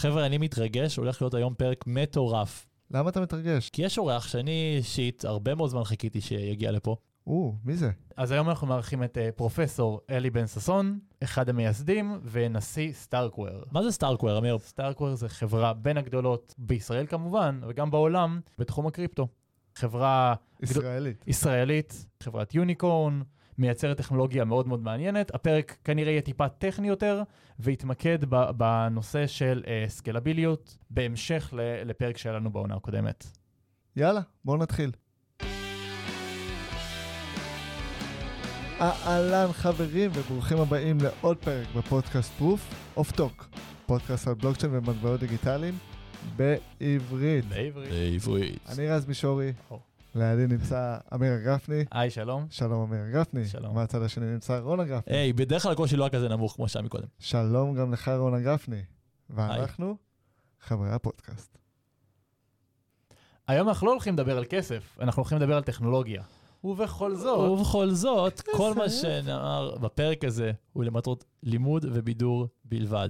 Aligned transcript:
חבר'ה, 0.00 0.26
אני 0.26 0.38
מתרגש, 0.38 0.96
הולך 0.96 1.22
להיות 1.22 1.34
היום 1.34 1.54
פרק 1.54 1.84
מטורף. 1.86 2.66
למה 2.90 3.10
אתה 3.10 3.20
מתרגש? 3.20 3.70
כי 3.70 3.82
יש 3.82 3.98
אורח 3.98 4.28
שאני 4.28 4.74
אישית 4.76 5.24
הרבה 5.24 5.54
מאוד 5.54 5.70
זמן 5.70 5.84
חיכיתי 5.84 6.20
שיגיע 6.20 6.70
לפה. 6.70 6.96
או, 7.26 7.54
מי 7.64 7.76
זה? 7.76 7.90
אז 8.16 8.30
היום 8.30 8.48
אנחנו 8.48 8.66
מארחים 8.66 9.04
את 9.04 9.16
uh, 9.16 9.36
פרופסור 9.36 10.00
אלי 10.10 10.30
בן 10.30 10.46
ששון, 10.46 10.98
אחד 11.24 11.48
המייסדים 11.48 12.20
ונשיא 12.24 12.92
סטארקוור. 12.92 13.62
מה 13.72 13.82
זה 13.82 13.90
סטארקוור, 13.90 14.38
אמיר? 14.38 14.58
סטארקוור 14.58 15.14
זה 15.14 15.28
חברה 15.28 15.72
בין 15.72 15.96
הגדולות 15.96 16.54
בישראל 16.58 17.06
כמובן, 17.06 17.60
וגם 17.68 17.90
בעולם, 17.90 18.40
בתחום 18.58 18.86
הקריפטו. 18.86 19.28
חברה 19.74 20.34
ישראלית. 20.62 21.24
ישראלית, 21.26 22.06
חברת 22.22 22.54
יוניקורן, 22.54 23.20
מייצרת 23.58 23.96
טכנולוגיה 23.96 24.44
מאוד 24.44 24.68
מאוד 24.68 24.82
מעניינת. 24.82 25.34
הפרק 25.34 25.76
כנראה 25.84 26.10
יהיה 26.10 26.22
טיפה 26.22 26.48
טכני 26.48 26.88
יותר, 26.88 27.22
ויתמקד 27.58 28.18
ב- 28.28 28.50
בנושא 28.56 29.26
של 29.26 29.62
uh, 29.64 29.90
סקלביליות, 29.90 30.76
בהמשך 30.90 31.54
ל- 31.56 31.82
לפרק 31.90 32.16
שהיה 32.16 32.34
לנו 32.36 32.50
בעונה 32.50 32.74
הקודמת. 32.74 33.26
יאללה, 33.96 34.20
בואו 34.44 34.56
נתחיל. 34.56 34.90
אהלן 38.80 39.52
חברים 39.52 40.10
וברוכים 40.14 40.58
הבאים 40.58 40.98
לעוד 41.00 41.36
פרק 41.36 41.66
בפודקאסט 41.76 42.32
Proof 42.32 42.74
of 42.96 43.12
Talk, 43.12 43.48
פודקאסט 43.86 44.28
על 44.28 44.34
בלוקצ'יין 44.34 44.74
ומטבעות 44.74 45.20
דיגיטליים 45.20 45.74
בעברית. 46.36 47.44
בעברית. 47.44 47.90
בעברית. 47.90 48.68
אני 48.78 48.88
רז 48.88 49.06
מישורי, 49.06 49.52
או. 49.70 49.80
לידי 50.14 50.46
נמצא 50.46 50.98
אמיר 51.14 51.32
גפני. 51.44 51.84
היי, 51.90 52.10
שלום. 52.10 52.46
שלום 52.50 52.82
אמיר 52.82 53.20
גפני. 53.20 53.46
שלום. 53.46 53.74
מהצד 53.74 54.02
השני 54.02 54.32
נמצא 54.32 54.58
רונה 54.58 54.84
גפני. 54.84 55.16
היי, 55.16 55.32
בדרך 55.32 55.62
כלל 55.62 55.72
הקושי 55.72 55.96
לא 55.96 56.04
היה 56.04 56.10
כזה 56.10 56.28
נמוך 56.28 56.52
כמו 56.52 56.68
שהיה 56.68 56.84
מקודם. 56.84 57.06
שלום 57.18 57.74
גם 57.74 57.92
לך 57.92 58.10
רונה 58.18 58.40
גפני. 58.40 58.82
ואנחנו 59.30 59.96
חברי 60.60 60.90
הפודקאסט. 60.90 61.58
היום 63.48 63.68
אנחנו 63.68 63.86
לא 63.86 63.92
הולכים 63.92 64.14
לדבר 64.14 64.38
על 64.38 64.44
כסף, 64.48 64.98
אנחנו 65.00 65.20
הולכים 65.20 65.38
לדבר 65.38 65.56
על 65.56 65.62
טכנולוגיה. 65.62 66.22
ובכל 66.64 67.14
זאת, 67.14 67.50
ובכל 67.50 67.90
זאת, 67.90 68.40
כל 68.40 68.74
מה 68.74 68.88
שנאמר 68.90 69.78
בפרק 69.80 70.24
הזה 70.24 70.52
הוא 70.72 70.84
למטרות 70.84 71.24
לימוד 71.42 71.86
ובידור 71.92 72.48
בלבד. 72.64 73.08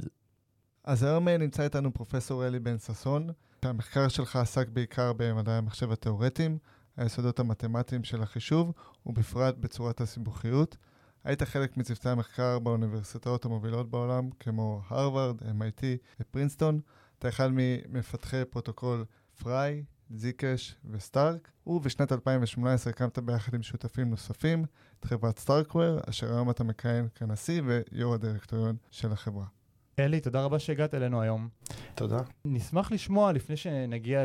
אז 0.85 1.03
היום 1.03 1.29
אה, 1.29 1.37
נמצא 1.37 1.63
איתנו 1.63 1.95
פרופסור 1.95 2.47
אלי 2.47 2.59
בן 2.59 2.79
ששון, 2.79 3.31
שהמחקר 3.65 4.09
שלך 4.09 4.37
עסק 4.37 4.69
בעיקר 4.69 5.13
במדעי 5.17 5.55
המחשב 5.55 5.93
התיאורטיים, 5.93 6.59
היסודות 7.01 7.41
המתמטיים 7.41 8.05
של 8.05 8.23
החישוב, 8.23 8.73
ובפרט 9.07 9.57
בתורת 9.57 10.01
הסיבוכיות. 10.01 10.77
היית 11.25 11.43
חלק 11.43 11.77
מצוותי 11.77 12.09
המחקר 12.09 12.59
באוניברסיטאות 12.59 13.45
המובילות 13.45 13.91
בעולם, 13.91 14.31
כמו 14.41 14.83
הרווארד, 14.89 15.43
MIT 15.43 15.83
ופרינסטון. 16.21 16.81
אתה 17.19 17.29
אחד 17.29 17.49
ממפתחי 17.53 18.45
פרוטוקול 18.45 19.05
FRI, 19.43 19.85
Zcash 20.11 20.77
ו-STARK, 20.91 21.51
ובשנת 21.67 22.13
2018 22.13 22.93
הקמת 22.93 23.19
ביחד 23.19 23.55
עם 23.55 23.63
שותפים 23.63 24.11
נוספים 24.11 24.65
את 25.01 25.05
חברת 25.05 25.39
StarkWare, 25.39 25.99
אשר 26.09 26.33
היום 26.33 26.51
אתה 26.51 26.65
מכהן 26.65 27.09
כנשיא 27.15 27.63
ויו"ר 27.65 28.15
הדירקטוריון 28.15 28.77
של 28.91 29.13
החברה. 29.13 29.60
אלי, 30.05 30.21
תודה 30.21 30.43
רבה 30.45 30.59
שהגעת 30.59 30.95
אלינו 30.95 31.23
היום. 31.23 31.49
תודה. 31.95 32.19
נשמח 32.45 32.93
לשמוע, 32.93 33.33
לפני 33.33 33.57
שנגיע 33.57 34.25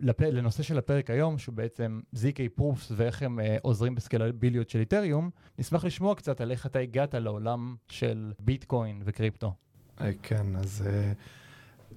לפ... 0.00 0.20
לנושא 0.20 0.62
של 0.62 0.78
הפרק 0.78 1.10
היום, 1.10 1.38
שהוא 1.38 1.54
בעצם 1.54 2.00
ZK 2.16 2.60
Proofs 2.60 2.92
ואיך 2.96 3.22
הם 3.22 3.38
uh, 3.38 3.42
עוזרים 3.62 3.94
בסקלביליות 3.94 4.70
של 4.70 4.78
איתריום, 4.78 5.30
נשמח 5.58 5.84
לשמוע 5.84 6.14
קצת 6.14 6.40
על 6.40 6.50
איך 6.50 6.66
אתה 6.66 6.78
הגעת 6.78 7.14
לעולם 7.14 7.76
של 7.88 8.32
ביטקוין 8.38 9.02
וקריפטו. 9.04 9.52
אה, 10.00 10.10
כן, 10.22 10.56
אז 10.56 10.84
uh, 10.86 11.16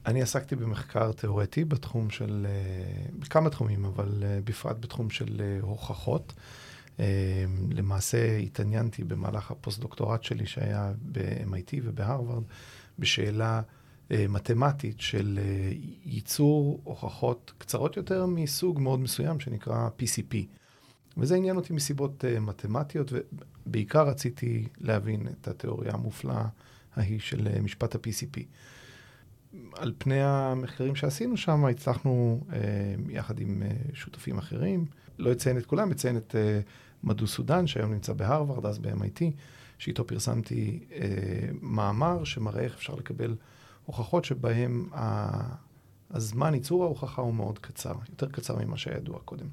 אני 0.05 0.21
עסקתי 0.21 0.55
במחקר 0.55 1.11
תיאורטי 1.11 1.65
בתחום 1.65 2.09
של, 2.09 2.47
uh, 2.47 3.15
בכמה 3.19 3.49
תחומים, 3.49 3.85
אבל 3.85 4.23
uh, 4.23 4.43
בפרט 4.43 4.77
בתחום 4.79 5.09
של 5.09 5.41
uh, 5.61 5.65
הוכחות. 5.65 6.33
Uh, 6.97 7.01
למעשה 7.71 8.37
התעניינתי 8.37 9.03
במהלך 9.03 9.51
הפוסט-דוקטורט 9.51 10.23
שלי 10.23 10.45
שהיה 10.45 10.93
ב-MIT 11.11 11.73
ובהרווארד, 11.83 12.43
בשאלה 12.99 13.61
uh, 13.61 14.13
מתמטית 14.29 14.99
של 14.99 15.39
uh, 15.41 15.75
ייצור 16.05 16.81
הוכחות 16.83 17.53
קצרות 17.57 17.97
יותר 17.97 18.25
מסוג 18.25 18.79
מאוד 18.79 18.99
מסוים 18.99 19.39
שנקרא 19.39 19.89
PCP. 19.99 20.35
וזה 21.17 21.35
עניין 21.35 21.55
אותי 21.55 21.73
מסיבות 21.73 22.23
מתמטיות, 22.41 23.13
ובעיקר 23.65 24.07
רציתי 24.07 24.67
להבין 24.77 25.27
את 25.27 25.47
התיאוריה 25.47 25.93
המופלאה 25.93 26.45
ההיא 26.95 27.19
של 27.19 27.61
משפט 27.61 27.95
ה-PCP. 27.95 28.39
על 29.73 29.93
פני 29.97 30.21
המחקרים 30.21 30.95
שעשינו 30.95 31.37
שם, 31.37 31.65
הצלחנו 31.65 32.43
יחד 33.09 33.39
עם 33.39 33.63
שותפים 33.93 34.37
אחרים, 34.37 34.85
לא 35.19 35.31
אציין 35.31 35.57
את 35.57 35.65
כולם, 35.65 35.91
אציין 35.91 36.17
את 36.17 36.35
מדו 37.03 37.27
סודן, 37.27 37.67
שהיום 37.67 37.93
נמצא 37.93 38.13
בהרווארד, 38.13 38.65
אז 38.65 38.79
ב-MIT, 38.79 39.21
שאיתו 39.77 40.07
פרסמתי 40.07 40.79
uh, 40.89 40.93
מאמר 41.61 42.23
שמראה 42.23 42.61
איך 42.63 42.73
אפשר 42.73 42.95
לקבל 42.95 43.35
הוכחות 43.85 44.25
שבהם 44.25 44.89
ה- 44.93 45.55
הזמן 46.11 46.53
ייצור 46.53 46.83
ההוכחה 46.83 47.21
הוא 47.21 47.33
מאוד 47.33 47.59
קצר, 47.59 47.93
יותר 48.09 48.29
קצר 48.29 48.55
ממה 48.65 48.77
שהיה 48.77 48.97
ידוע 48.97 49.19
קודם. 49.25 49.45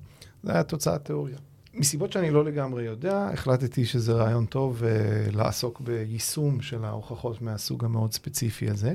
זה 0.42 0.52
היה 0.52 0.62
תוצאת 0.62 1.04
תיאוריה. 1.04 1.36
מסיבות 1.74 2.12
שאני 2.12 2.30
לא 2.30 2.44
לגמרי 2.44 2.84
יודע, 2.84 3.28
החלטתי 3.32 3.84
שזה 3.84 4.12
רעיון 4.12 4.46
טוב 4.46 4.82
uh, 4.82 5.36
לעסוק 5.36 5.80
ביישום 5.80 6.62
של 6.62 6.84
ההוכחות 6.84 7.42
מהסוג 7.42 7.84
המאוד 7.84 8.12
ספציפי 8.12 8.70
הזה. 8.70 8.94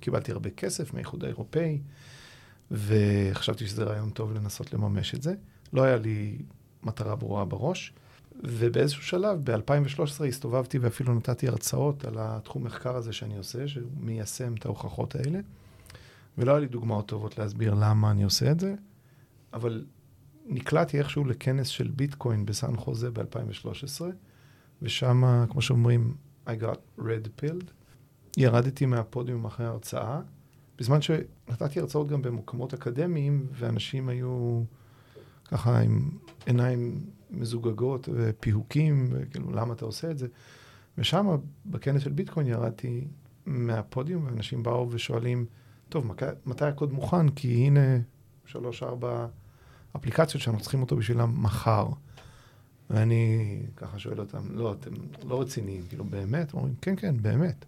קיבלתי 0.00 0.32
הרבה 0.32 0.50
כסף 0.50 0.94
מהאיחוד 0.94 1.24
האירופאי, 1.24 1.78
וחשבתי 2.70 3.66
שזה 3.66 3.84
רעיון 3.84 4.10
טוב 4.10 4.32
לנסות 4.32 4.74
לממש 4.74 5.14
את 5.14 5.22
זה. 5.22 5.34
לא 5.72 5.82
היה 5.82 5.96
לי 5.96 6.38
מטרה 6.86 7.16
ברורה 7.16 7.44
בראש, 7.44 7.92
ובאיזשהו 8.42 9.02
שלב, 9.02 9.50
ב-2013 9.50 10.24
הסתובבתי 10.24 10.78
ואפילו 10.78 11.14
נתתי 11.14 11.48
הרצאות 11.48 12.04
על 12.04 12.14
התחום 12.18 12.64
מחקר 12.64 12.96
הזה 12.96 13.12
שאני 13.12 13.36
עושה, 13.36 13.68
שהוא 13.68 13.90
מיישם 14.00 14.54
את 14.54 14.66
ההוכחות 14.66 15.14
האלה, 15.14 15.40
ולא 16.38 16.50
היה 16.50 16.60
לי 16.60 16.66
דוגמאות 16.66 17.06
טובות 17.06 17.38
להסביר 17.38 17.74
למה 17.74 18.10
אני 18.10 18.22
עושה 18.22 18.50
את 18.50 18.60
זה, 18.60 18.74
אבל 19.52 19.84
נקלעתי 20.46 20.98
איכשהו 20.98 21.24
לכנס 21.24 21.66
של 21.66 21.90
ביטקוין 21.96 22.46
בסן 22.46 22.76
חוזה 22.76 23.10
ב-2013, 23.10 24.02
ושם, 24.82 25.44
כמו 25.50 25.62
שאומרים, 25.62 26.14
I 26.46 26.50
got 26.50 27.00
red 27.00 27.42
pilled. 27.42 27.70
ירדתי 28.36 28.86
מהפודיום 28.86 29.44
אחרי 29.44 29.66
ההרצאה, 29.66 30.20
בזמן 30.78 31.02
שנתתי 31.02 31.80
הרצאות 31.80 32.08
גם 32.08 32.22
במקומות 32.22 32.74
אקדמיים, 32.74 33.46
ואנשים 33.52 34.08
היו 34.08 34.62
ככה 35.44 35.78
עם 35.80 36.10
עיניים 36.46 37.00
מזוגגות 37.30 38.08
ופיהוקים, 38.12 39.08
וכאילו, 39.10 39.52
למה 39.52 39.74
אתה 39.74 39.84
עושה 39.84 40.10
את 40.10 40.18
זה? 40.18 40.26
ושם, 40.98 41.36
בכנס 41.66 42.02
של 42.02 42.12
ביטקוין, 42.12 42.46
ירדתי 42.46 43.06
מהפודיום, 43.46 44.24
ואנשים 44.24 44.62
באו 44.62 44.88
ושואלים, 44.90 45.46
טוב, 45.88 46.12
מתי 46.46 46.64
הקוד 46.64 46.92
מוכן? 46.92 47.28
כי 47.28 47.52
הנה 47.54 47.98
שלוש-ארבע 48.46 49.26
אפליקציות 49.96 50.42
שאנחנו 50.42 50.60
צריכים 50.60 50.82
אותו 50.82 50.96
בשבילם 50.96 51.42
מחר. 51.42 51.88
ואני 52.90 53.62
ככה 53.76 53.98
שואל 53.98 54.20
אותם, 54.20 54.46
לא, 54.50 54.72
אתם 54.72 54.90
לא 55.28 55.40
רציניים, 55.40 55.82
כאילו, 55.88 56.04
באמת? 56.04 56.54
אומרים, 56.54 56.74
כן, 56.80 56.94
כן, 56.96 57.14
באמת. 57.22 57.64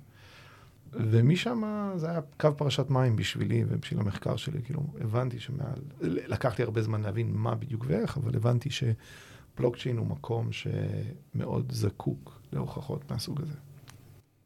ומשם 0.97 1.63
זה 1.97 2.11
היה 2.11 2.21
קו 2.41 2.49
פרשת 2.57 2.91
מים 2.91 3.17
בשבילי 3.17 3.65
ובשביל 3.69 4.01
המחקר 4.01 4.37
שלי, 4.37 4.63
כאילו, 4.63 4.83
הבנתי 5.01 5.41
שמעל, 5.41 5.81
לקח 6.01 6.59
לי 6.59 6.65
הרבה 6.65 6.83
זמן 6.83 7.03
להבין 7.03 7.33
מה 7.33 7.55
בדיוק 7.55 7.85
ואיך, 7.89 8.17
אבל 8.17 8.37
הבנתי 8.37 8.69
שבלוקצ'יין 8.71 9.97
הוא 9.99 10.07
מקום 10.07 10.49
שמאוד 10.53 11.73
זקוק 11.73 12.41
להוכחות 12.53 13.11
מהסוג 13.11 13.41
הזה. 13.41 13.57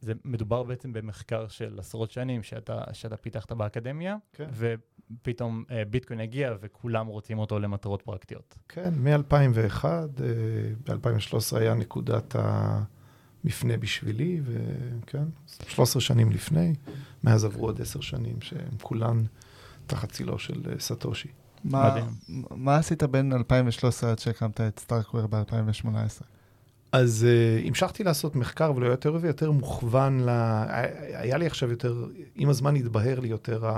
זה 0.01 0.13
מדובר 0.25 0.63
בעצם 0.63 0.93
במחקר 0.93 1.49
של 1.49 1.79
עשרות 1.79 2.11
שנים 2.11 2.43
שאתה, 2.43 2.83
שאתה 2.93 3.17
פיתחת 3.17 3.53
באקדמיה, 3.53 4.17
כן. 4.33 4.49
ופתאום 4.53 5.65
אה, 5.71 5.85
ביטקוין 5.85 6.21
הגיע 6.21 6.55
וכולם 6.61 7.07
רוצים 7.07 7.39
אותו 7.39 7.59
למטרות 7.59 8.03
פרקטיות. 8.03 8.59
כן, 8.69 8.95
מ-2001, 8.97 9.85
ב-2013 10.85 11.57
היה 11.57 11.75
נקודת 11.75 12.37
ה... 12.37 12.83
מפנה 13.45 13.77
בשבילי, 13.77 14.41
וכן, 14.45 15.25
13 15.69 16.01
שנים 16.01 16.31
לפני, 16.31 16.75
מאז 17.25 17.45
עברו 17.45 17.67
עוד 17.67 17.81
10 17.81 18.01
שנים 18.01 18.37
שהם 18.41 18.77
כולן 18.83 19.25
תחת 19.87 20.13
צילו 20.13 20.39
של 20.39 20.63
uh, 20.65 20.81
סטושי. 20.81 21.29
מה, 21.65 21.97
מה 22.51 22.77
עשית 22.77 23.03
בין 23.03 23.33
2013 23.33 24.11
עד 24.11 24.19
שהקמת 24.19 24.61
את 24.61 24.79
סטארקוור 24.79 25.27
ב-2018? 25.27 26.23
אז 26.93 27.27
uh, 27.29 27.67
המשכתי 27.69 28.05
לעשות 28.05 28.37
מחקר, 28.37 28.71
אבל 28.71 28.83
יותר 28.83 29.19
ויותר 29.21 29.51
מוכוון 29.51 30.21
ל... 30.21 30.29
היה 31.13 31.37
לי 31.37 31.47
עכשיו 31.47 31.71
יותר, 31.71 32.07
עם 32.35 32.49
הזמן 32.49 32.77
התבהר 32.77 33.21
לי 33.21 33.29
יותר 33.29 33.71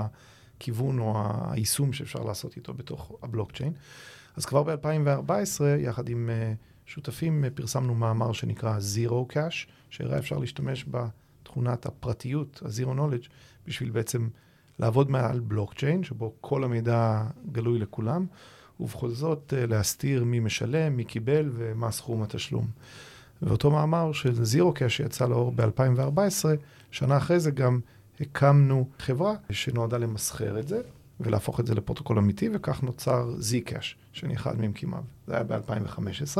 הכיוון 0.57 0.99
או 0.99 1.23
היישום 1.49 1.93
שאפשר 1.93 2.23
לעשות 2.23 2.55
איתו 2.55 2.73
בתוך 2.73 3.11
הבלוקצ'יין. 3.23 3.73
אז 4.35 4.45
כבר 4.45 4.63
ב-2014, 4.63 5.63
יחד 5.79 6.09
עם... 6.09 6.29
Uh, 6.29 6.72
שותפים 6.85 7.45
פרסמנו 7.55 7.95
מאמר 7.95 8.33
שנקרא 8.33 8.77
Zero 8.77 9.33
Cash, 9.33 9.67
שהראה 9.89 10.17
אפשר 10.17 10.37
להשתמש 10.37 10.85
בתכונת 10.91 11.85
הפרטיות, 11.85 12.61
ה-Zero 12.65 12.97
Knowledge, 12.97 13.29
בשביל 13.67 13.89
בעצם 13.89 14.27
לעבוד 14.79 15.11
מעל 15.11 15.39
בלוקצ'יין, 15.39 16.03
שבו 16.03 16.33
כל 16.41 16.63
המידע 16.63 17.23
גלוי 17.51 17.79
לכולם, 17.79 18.25
ובכל 18.79 19.09
זאת 19.09 19.53
אה, 19.57 19.65
להסתיר 19.65 20.23
מי 20.23 20.39
משלם, 20.39 20.97
מי 20.97 21.03
קיבל 21.03 21.49
ומה 21.53 21.91
סכום 21.91 22.23
התשלום. 22.23 22.67
ואותו 23.41 23.71
מאמר 23.71 24.11
של 24.11 24.43
זירו 24.43 24.73
קאש 24.73 24.97
שיצא 24.97 25.27
לאור 25.27 25.51
ב-2014, 25.55 26.45
שנה 26.91 27.17
אחרי 27.17 27.39
זה 27.39 27.51
גם 27.51 27.79
הקמנו 28.19 28.89
חברה 28.99 29.33
שנועדה 29.51 29.97
למסחר 29.97 30.59
את 30.59 30.67
זה 30.67 30.81
ולהפוך 31.19 31.59
את 31.59 31.67
זה 31.67 31.75
לפרוטוקול 31.75 32.17
אמיתי, 32.17 32.49
וכך 32.53 32.83
נוצר 32.83 33.31
זי-קאש, 33.37 33.97
שאני 34.11 34.35
אחד 34.35 34.61
ממקימיו. 34.61 35.03
זה 35.27 35.33
היה 35.33 35.43
ב-2015. 35.43 36.37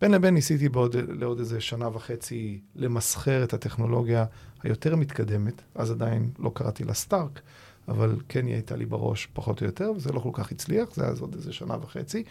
בין 0.00 0.10
לבין 0.10 0.34
ניסיתי 0.34 0.68
בעוד, 0.68 0.96
לעוד 0.96 1.38
איזה 1.38 1.60
שנה 1.60 1.88
וחצי 1.88 2.60
למסחר 2.74 3.44
את 3.44 3.54
הטכנולוגיה 3.54 4.24
היותר 4.62 4.96
מתקדמת, 4.96 5.62
אז 5.74 5.90
עדיין 5.90 6.30
לא 6.38 6.50
קראתי 6.54 6.84
לה 6.84 6.94
סטארק, 6.94 7.40
אבל 7.88 8.20
כן 8.28 8.46
היא 8.46 8.54
הייתה 8.54 8.76
לי 8.76 8.86
בראש 8.86 9.28
פחות 9.32 9.60
או 9.60 9.66
יותר, 9.66 9.92
וזה 9.96 10.12
לא 10.12 10.20
כל 10.20 10.30
כך 10.32 10.52
הצליח, 10.52 10.94
זה 10.94 11.02
היה 11.02 11.10
אז 11.10 11.20
עוד 11.20 11.34
איזה 11.34 11.52
שנה 11.52 11.76
וחצי. 11.82 12.24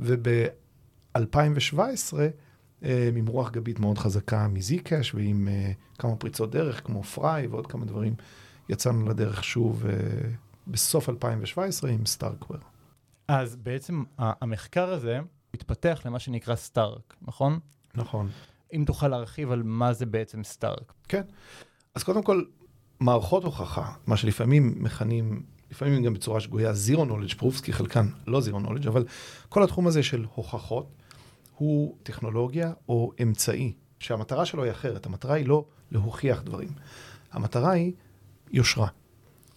וב-2017, 0.00 1.18
אה, 2.84 3.10
עם 3.16 3.26
רוח 3.26 3.50
גבית 3.50 3.80
מאוד 3.80 3.98
חזקה 3.98 4.48
מזי-קאש 4.48 5.14
ועם 5.14 5.48
אה, 5.48 5.72
כמה 5.98 6.16
פריצות 6.16 6.50
דרך, 6.50 6.86
כמו 6.86 7.02
פריי 7.02 7.46
ועוד 7.46 7.66
כמה 7.66 7.84
דברים, 7.84 8.14
יצאנו 8.68 9.08
לדרך 9.08 9.44
שוב 9.44 9.86
אה, 9.86 9.92
בסוף 10.66 11.08
2017 11.08 11.90
עם 11.90 12.06
סטארקוור. 12.06 12.58
אז 13.28 13.56
בעצם 13.56 14.02
המחקר 14.18 14.92
הזה 14.92 15.20
התפתח 15.54 16.00
למה 16.04 16.18
שנקרא 16.18 16.54
סטארק, 16.54 17.16
נכון? 17.22 17.58
נכון. 17.94 18.28
אם 18.72 18.84
תוכל 18.86 19.08
להרחיב 19.08 19.50
על 19.50 19.62
מה 19.62 19.92
זה 19.92 20.06
בעצם 20.06 20.44
סטארק. 20.44 20.92
כן. 21.08 21.22
אז 21.94 22.02
קודם 22.02 22.22
כל, 22.22 22.44
מערכות 23.00 23.44
הוכחה, 23.44 23.92
מה 24.06 24.16
שלפעמים 24.16 24.74
מכנים, 24.76 25.42
לפעמים 25.70 26.02
גם 26.02 26.14
בצורה 26.14 26.40
שגויה, 26.40 26.72
Zero 26.72 26.98
Knowledge 26.98 27.40
Proofs, 27.40 27.62
כי 27.62 27.72
חלקן 27.72 28.08
לא 28.26 28.40
Zero 28.40 28.66
Knowledge, 28.66 28.88
אבל 28.88 29.04
כל 29.48 29.62
התחום 29.62 29.86
הזה 29.86 30.02
של 30.02 30.26
הוכחות 30.34 30.86
הוא 31.56 31.96
טכנולוגיה 32.02 32.72
או 32.88 33.12
אמצעי, 33.22 33.72
שהמטרה 34.00 34.44
שלו 34.44 34.64
היא 34.64 34.72
אחרת. 34.72 35.06
המטרה 35.06 35.34
היא 35.34 35.46
לא 35.46 35.64
להוכיח 35.90 36.42
דברים. 36.42 36.68
המטרה 37.32 37.70
היא 37.70 37.92
יושרה. 38.50 38.88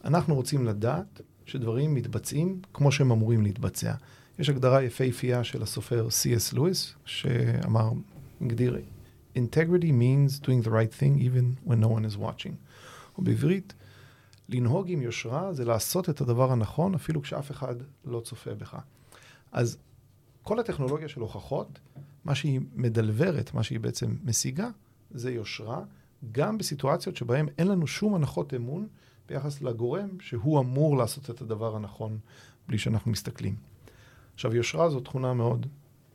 אנחנו 0.07 0.35
רוצים 0.35 0.65
לדעת 0.65 1.21
שדברים 1.45 1.93
מתבצעים 1.93 2.61
כמו 2.73 2.91
שהם 2.91 3.11
אמורים 3.11 3.41
להתבצע. 3.41 3.93
יש 4.39 4.49
הגדרה 4.49 4.83
יפהפייה 4.83 5.43
של 5.43 5.63
הסופר 5.63 6.07
C.S. 6.07 6.55
לואיס, 6.55 6.93
שאמר, 7.05 7.91
הגדיר, 8.41 8.77
integrity 9.35 9.91
means 9.91 10.39
doing 10.41 10.65
the 10.65 10.69
right 10.69 10.99
thing 10.99 11.19
even 11.19 11.69
when 11.69 11.83
no 11.83 11.87
one 11.87 12.13
is 12.13 12.17
watching. 12.17 12.53
או 13.17 13.23
בעברית, 13.23 13.73
לנהוג 14.49 14.89
עם 14.89 15.01
יושרה 15.01 15.53
זה 15.53 15.65
לעשות 15.65 16.09
את 16.09 16.21
הדבר 16.21 16.51
הנכון 16.51 16.95
אפילו 16.95 17.21
כשאף 17.21 17.51
אחד 17.51 17.75
לא 18.05 18.19
צופה 18.19 18.53
בך. 18.53 18.77
אז 19.51 19.77
כל 20.43 20.59
הטכנולוגיה 20.59 21.07
של 21.07 21.21
הוכחות, 21.21 21.79
מה 22.25 22.35
שהיא 22.35 22.61
מדלברת, 22.75 23.53
מה 23.53 23.63
שהיא 23.63 23.79
בעצם 23.79 24.15
משיגה, 24.23 24.69
זה 25.11 25.31
יושרה, 25.31 25.81
גם 26.31 26.57
בסיטואציות 26.57 27.15
שבהן 27.15 27.47
אין 27.57 27.67
לנו 27.67 27.87
שום 27.87 28.15
הנחות 28.15 28.53
אמון 28.53 28.87
ביחס 29.27 29.61
לגורם 29.61 30.09
שהוא 30.19 30.59
אמור 30.59 30.97
לעשות 30.97 31.29
את 31.29 31.41
הדבר 31.41 31.75
הנכון 31.75 32.19
בלי 32.67 32.77
שאנחנו 32.77 33.11
מסתכלים. 33.11 33.55
עכשיו, 34.33 34.55
יושרה 34.55 34.89
זו 34.89 34.99
תכונה 34.99 35.33
מאוד 35.33 35.65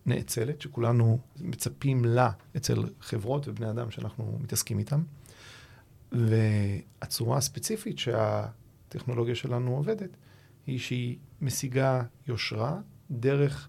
נאצלת, 0.06 0.60
שכולנו 0.60 1.18
מצפים 1.40 2.04
לה 2.04 2.30
אצל 2.56 2.84
חברות 3.00 3.48
ובני 3.48 3.70
אדם 3.70 3.90
שאנחנו 3.90 4.38
מתעסקים 4.42 4.78
איתם. 4.78 5.02
והצורה 6.12 7.38
הספציפית 7.38 7.98
שהטכנולוגיה 7.98 9.34
שלנו 9.34 9.76
עובדת, 9.76 10.16
היא 10.66 10.78
שהיא 10.78 11.16
משיגה 11.40 12.02
יושרה 12.28 12.80
דרך 13.10 13.68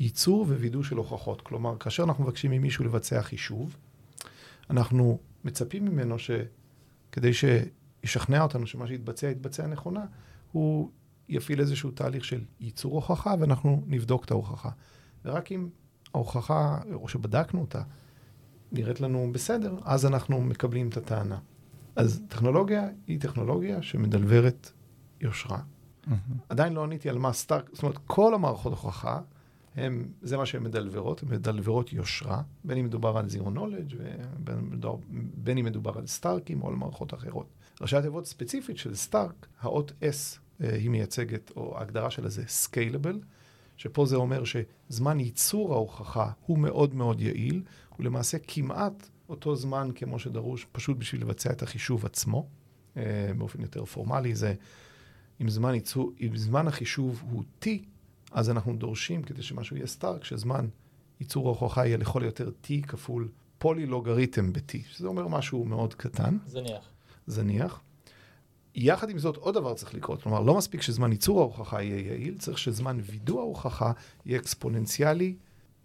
ייצור 0.00 0.42
ווידוא 0.42 0.82
של 0.82 0.96
הוכחות. 0.96 1.40
כלומר, 1.40 1.78
כאשר 1.78 2.02
אנחנו 2.02 2.24
מבקשים 2.24 2.50
ממישהו 2.50 2.84
לבצע 2.84 3.22
חישוב, 3.22 3.76
אנחנו 4.70 5.18
מצפים 5.44 5.84
ממנו 5.84 6.16
שכדי 6.18 7.32
שישכנע 8.06 8.42
אותנו 8.42 8.66
שמה 8.66 8.86
שהתבצע, 8.86 9.26
יתבצע 9.26 9.66
נכונה, 9.66 10.04
הוא 10.52 10.90
יפעיל 11.28 11.60
איזשהו 11.60 11.90
תהליך 11.90 12.24
של 12.24 12.44
ייצור 12.60 12.94
הוכחה, 12.94 13.34
ואנחנו 13.40 13.82
נבדוק 13.86 14.24
את 14.24 14.30
ההוכחה. 14.30 14.70
ורק 15.24 15.52
אם 15.52 15.68
ההוכחה, 16.14 16.78
או 16.92 17.08
שבדקנו 17.08 17.60
אותה, 17.60 17.82
נראית 18.72 19.00
לנו 19.00 19.30
בסדר, 19.32 19.76
אז 19.84 20.06
אנחנו 20.06 20.40
מקבלים 20.40 20.88
את 20.88 20.96
הטענה. 20.96 21.38
אז 21.96 22.22
טכנולוגיה 22.28 22.88
היא 23.06 23.20
טכנולוגיה 23.20 23.82
שמדלברת 23.82 24.72
יושרה. 25.20 25.58
Mm-hmm. 25.58 26.10
עדיין 26.48 26.72
לא 26.72 26.84
עניתי 26.84 27.08
על 27.08 27.18
מה 27.18 27.32
סטארק, 27.32 27.70
זאת 27.72 27.82
אומרת, 27.82 27.98
כל 28.06 28.34
המערכות 28.34 28.72
הוכחה, 28.72 29.20
הם, 29.76 30.08
זה 30.22 30.36
מה 30.36 30.46
שהן 30.46 30.62
מדלברות, 30.62 31.22
הן 31.22 31.28
מדלברות 31.28 31.92
יושרה, 31.92 32.42
בין 32.64 32.78
אם 32.78 32.84
מדובר 32.84 33.18
על 33.18 33.28
זירו 33.28 33.50
נולדג' 33.50 33.96
ובין 34.44 35.58
אם 35.58 35.64
מדובר 35.64 35.98
על 35.98 36.06
סטארקים 36.06 36.62
או 36.62 36.68
על 36.68 36.74
מערכות 36.74 37.14
אחרות. 37.14 37.46
ראשי 37.80 37.96
התיבות 37.96 38.26
ספציפית 38.26 38.78
של 38.78 38.94
סטארק, 38.94 39.46
האות 39.60 39.90
S 39.90 40.38
אה, 40.64 40.74
היא 40.74 40.90
מייצגת, 40.90 41.52
או 41.56 41.78
ההגדרה 41.78 42.10
שלה 42.10 42.28
זה 42.28 42.42
סקיילבל, 42.46 43.20
שפה 43.76 44.06
זה 44.06 44.16
אומר 44.16 44.42
שזמן 44.44 45.20
ייצור 45.20 45.74
ההוכחה 45.74 46.30
הוא 46.46 46.58
מאוד 46.58 46.94
מאוד 46.94 47.20
יעיל, 47.20 47.62
הוא 47.96 48.04
למעשה 48.04 48.38
כמעט 48.38 49.08
אותו 49.28 49.56
זמן 49.56 49.90
כמו 49.94 50.18
שדרוש, 50.18 50.66
פשוט 50.72 50.96
בשביל 50.96 51.20
לבצע 51.20 51.52
את 51.52 51.62
החישוב 51.62 52.06
עצמו, 52.06 52.48
אה, 52.96 53.30
באופן 53.38 53.62
יותר 53.62 53.84
פורמלי, 53.84 54.34
זה 54.34 54.54
אם 55.40 55.48
זמן, 55.48 55.74
ייצור, 55.74 56.12
אם 56.20 56.36
זמן 56.36 56.68
החישוב 56.68 57.22
הוא 57.30 57.42
T, 57.64 57.68
אז 58.32 58.50
אנחנו 58.50 58.76
דורשים, 58.76 59.22
כדי 59.22 59.42
שמשהו 59.42 59.76
יהיה 59.76 59.86
סטארק, 59.86 60.24
שזמן 60.24 60.68
ייצור 61.20 61.46
ההוכחה 61.46 61.86
יהיה 61.86 61.96
לכל 61.96 62.22
יותר 62.24 62.50
T 62.64 62.86
כפול 62.86 63.28
פולילוגריתם 63.58 64.52
ב-T, 64.52 64.72
שזה 64.90 65.08
אומר 65.08 65.28
משהו 65.28 65.64
מאוד 65.64 65.94
קטן. 65.94 66.38
זניח. 66.46 66.95
זניח. 67.26 67.80
יחד 68.74 69.10
עם 69.10 69.18
זאת, 69.18 69.36
עוד 69.36 69.54
דבר 69.54 69.74
צריך 69.74 69.94
לקרות. 69.94 70.22
כלומר, 70.22 70.40
לא 70.40 70.56
מספיק 70.56 70.82
שזמן 70.82 71.12
ייצור 71.12 71.40
ההוכחה 71.40 71.82
יהיה 71.82 72.12
יעיל, 72.12 72.38
צריך 72.38 72.58
שזמן 72.58 72.98
וידוא 73.02 73.40
ההוכחה 73.40 73.92
יהיה 74.26 74.38
אקספוננציאלי 74.38 75.34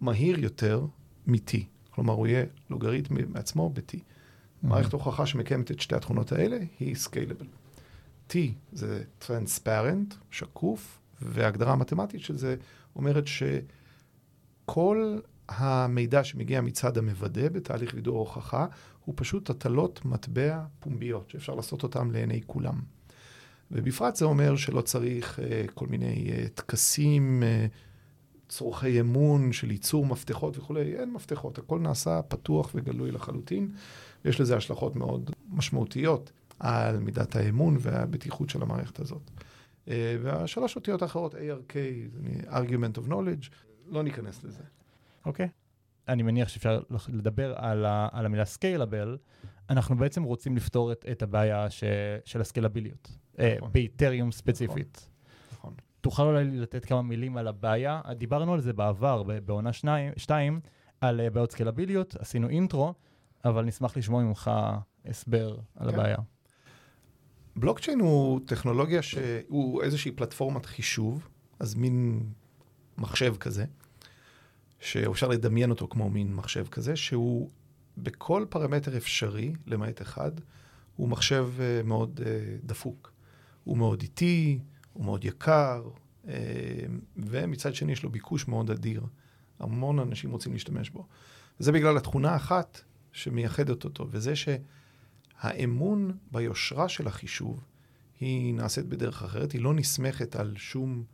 מהיר 0.00 0.38
יותר 0.38 0.86
מ-T. 1.26 1.56
כלומר, 1.90 2.12
הוא 2.12 2.26
יהיה 2.26 2.44
לוגריתם 2.70 3.14
מעצמו 3.28 3.70
ב-T. 3.70 3.94
Mm-hmm. 3.94 4.68
מערכת 4.68 4.92
הוכחה 4.92 5.26
שמקיימת 5.26 5.70
את 5.70 5.80
שתי 5.80 5.94
התכונות 5.94 6.32
האלה 6.32 6.58
היא 6.80 6.94
סקיילבל. 6.94 7.46
T 8.30 8.34
זה 8.72 9.02
טרנספרנט, 9.18 10.14
שקוף, 10.30 10.98
וההגדרה 11.22 11.72
המתמטית 11.72 12.20
של 12.20 12.36
זה 12.36 12.56
אומרת 12.96 13.24
שכל 13.26 15.18
המידע 15.48 16.24
שמגיע 16.24 16.60
מצד 16.60 16.98
המוודא 16.98 17.48
בתהליך 17.48 17.92
וידוא 17.94 18.16
ההוכחה 18.16 18.66
הוא 19.04 19.14
פשוט 19.18 19.50
הטלות 19.50 20.04
מטבע 20.04 20.64
פומביות, 20.80 21.30
שאפשר 21.30 21.54
לעשות 21.54 21.82
אותן 21.82 22.10
לעיני 22.10 22.40
כולם. 22.46 22.80
ובפרט 23.70 24.16
זה 24.16 24.24
אומר 24.24 24.56
שלא 24.56 24.80
צריך 24.80 25.38
uh, 25.38 25.70
כל 25.72 25.86
מיני 25.86 26.30
uh, 26.30 26.48
טקסים, 26.48 27.42
uh, 27.42 28.48
צורכי 28.48 29.00
אמון 29.00 29.52
של 29.52 29.70
ייצור 29.70 30.06
מפתחות 30.06 30.58
וכולי, 30.58 30.96
אין 30.96 31.12
מפתחות, 31.12 31.58
הכל 31.58 31.78
נעשה 31.78 32.22
פתוח 32.22 32.70
וגלוי 32.74 33.10
לחלוטין, 33.10 33.70
ויש 34.24 34.40
לזה 34.40 34.56
השלכות 34.56 34.96
מאוד 34.96 35.30
משמעותיות 35.50 36.32
על 36.58 36.98
מידת 36.98 37.36
האמון 37.36 37.76
והבטיחות 37.80 38.50
של 38.50 38.62
המערכת 38.62 39.00
הזאת. 39.00 39.30
Uh, 39.86 39.90
והשלוש 40.22 40.76
אותיות 40.76 41.02
האחרות, 41.02 41.34
ARK, 41.34 41.74
argument 42.48 42.98
of 42.98 43.08
knowledge, 43.08 43.50
לא 43.88 44.02
ניכנס 44.02 44.44
לזה. 44.44 44.62
אוקיי. 45.26 45.48
אני 46.08 46.22
מניח 46.22 46.48
שאפשר 46.48 46.82
לדבר 47.08 47.54
על, 47.56 47.84
ה, 47.84 48.08
על 48.12 48.26
המילה 48.26 48.44
סקיילבל, 48.44 49.18
אנחנו 49.70 49.96
בעצם 49.96 50.22
רוצים 50.22 50.56
לפתור 50.56 50.92
את, 50.92 51.04
את 51.10 51.22
הבעיה 51.22 51.70
ש, 51.70 51.84
של 52.24 52.40
הסקיילביליות, 52.40 53.10
אה, 53.38 53.54
נכון. 53.56 53.72
באיתריום 53.72 54.32
ספציפית. 54.32 55.08
נכון. 55.52 55.74
תוכל 56.00 56.22
אולי 56.22 56.44
לתת 56.44 56.84
כמה 56.84 57.02
מילים 57.02 57.36
על 57.36 57.48
הבעיה? 57.48 58.00
דיברנו 58.16 58.54
על 58.54 58.60
זה 58.60 58.72
בעבר, 58.72 59.22
בעונה 59.22 59.70
שתיים, 60.16 60.60
על 61.00 61.20
אה, 61.20 61.30
בעיות 61.30 61.50
סקיילביליות, 61.50 62.16
עשינו 62.16 62.48
אינטרו, 62.48 62.94
אבל 63.44 63.64
נשמח 63.64 63.96
לשמוע 63.96 64.22
ממך 64.22 64.50
הסבר 65.04 65.56
על 65.76 65.90
כן. 65.90 65.94
הבעיה. 65.94 66.16
בלוקצ'יין 67.56 68.00
הוא 68.00 68.40
טכנולוגיה 68.46 69.02
שהוא 69.02 69.82
איזושהי 69.82 70.10
פלטפורמת 70.10 70.66
חישוב, 70.66 71.28
אז 71.60 71.74
מין 71.74 72.22
מחשב 72.98 73.36
כזה. 73.36 73.64
שאפשר 74.82 75.28
לדמיין 75.28 75.70
אותו 75.70 75.88
כמו 75.88 76.10
מין 76.10 76.34
מחשב 76.34 76.66
כזה, 76.66 76.96
שהוא 76.96 77.50
בכל 77.98 78.44
פרמטר 78.48 78.96
אפשרי, 78.96 79.52
למעט 79.66 80.02
אחד, 80.02 80.32
הוא 80.96 81.08
מחשב 81.08 81.48
uh, 81.58 81.86
מאוד 81.86 82.20
uh, 82.22 82.26
דפוק. 82.66 83.12
הוא 83.64 83.78
מאוד 83.78 84.02
איטי, 84.02 84.58
הוא 84.92 85.04
מאוד 85.04 85.24
יקר, 85.24 85.88
uh, 86.24 86.28
ומצד 87.16 87.74
שני 87.74 87.92
יש 87.92 88.02
לו 88.02 88.10
ביקוש 88.10 88.48
מאוד 88.48 88.70
אדיר. 88.70 89.02
המון 89.58 89.98
אנשים 89.98 90.30
רוצים 90.30 90.52
להשתמש 90.52 90.90
בו. 90.90 91.06
וזה 91.60 91.72
בגלל 91.72 91.96
התכונה 91.96 92.36
אחת 92.36 92.80
שמייחדת 93.12 93.84
אותו, 93.84 94.06
וזה 94.10 94.32
שהאמון 94.36 96.16
ביושרה 96.32 96.88
של 96.88 97.06
החישוב 97.06 97.64
היא 98.20 98.54
נעשית 98.54 98.86
בדרך 98.86 99.22
אחרת, 99.22 99.52
היא 99.52 99.60
לא 99.60 99.74
נסמכת 99.74 100.36
על 100.36 100.54
שום 100.56 101.04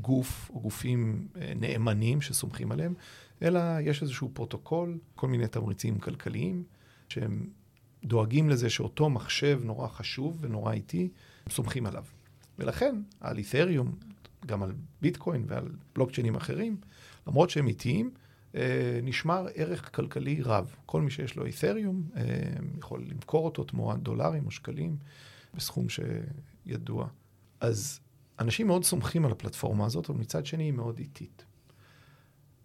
גוף 0.00 0.50
או 0.54 0.60
גופים 0.60 1.28
אה, 1.36 1.52
נאמנים 1.56 2.20
שסומכים 2.20 2.72
עליהם, 2.72 2.94
אלא 3.42 3.60
יש 3.80 4.02
איזשהו 4.02 4.30
פרוטוקול, 4.32 4.98
כל 5.14 5.28
מיני 5.28 5.48
תמריצים 5.48 5.98
כלכליים, 5.98 6.64
שהם 7.08 7.46
דואגים 8.04 8.48
לזה 8.48 8.70
שאותו 8.70 9.10
מחשב 9.10 9.60
נורא 9.64 9.88
חשוב 9.88 10.38
ונורא 10.40 10.72
איטי, 10.72 11.08
סומכים 11.48 11.86
עליו. 11.86 12.04
ולכן, 12.58 13.02
על 13.20 13.38
אית'ריום, 13.38 13.94
גם 14.46 14.62
על 14.62 14.72
ביטקוין 15.02 15.44
ועל 15.46 15.68
בלוקצ'יינים 15.94 16.34
אחרים, 16.36 16.76
למרות 17.26 17.50
שהם 17.50 17.68
איטיים, 17.68 18.10
אה, 18.54 19.00
נשמר 19.02 19.46
ערך 19.54 19.96
כלכלי 19.96 20.42
רב. 20.42 20.74
כל 20.86 21.02
מי 21.02 21.10
שיש 21.10 21.36
לו 21.36 21.46
אית'ריום 21.46 22.02
אה, 22.16 22.22
יכול 22.78 23.04
למכור 23.08 23.44
אותו 23.44 23.64
תמורת 23.64 24.02
דולרים 24.02 24.46
או 24.46 24.50
שקלים 24.50 24.96
בסכום 25.54 25.86
שידוע. 25.88 27.08
אז 27.60 28.00
אנשים 28.38 28.66
מאוד 28.66 28.84
סומכים 28.84 29.24
על 29.24 29.32
הפלטפורמה 29.32 29.86
הזאת, 29.86 30.10
אבל 30.10 30.18
מצד 30.18 30.46
שני 30.46 30.64
היא 30.64 30.72
מאוד 30.72 30.98
איטית. 30.98 31.44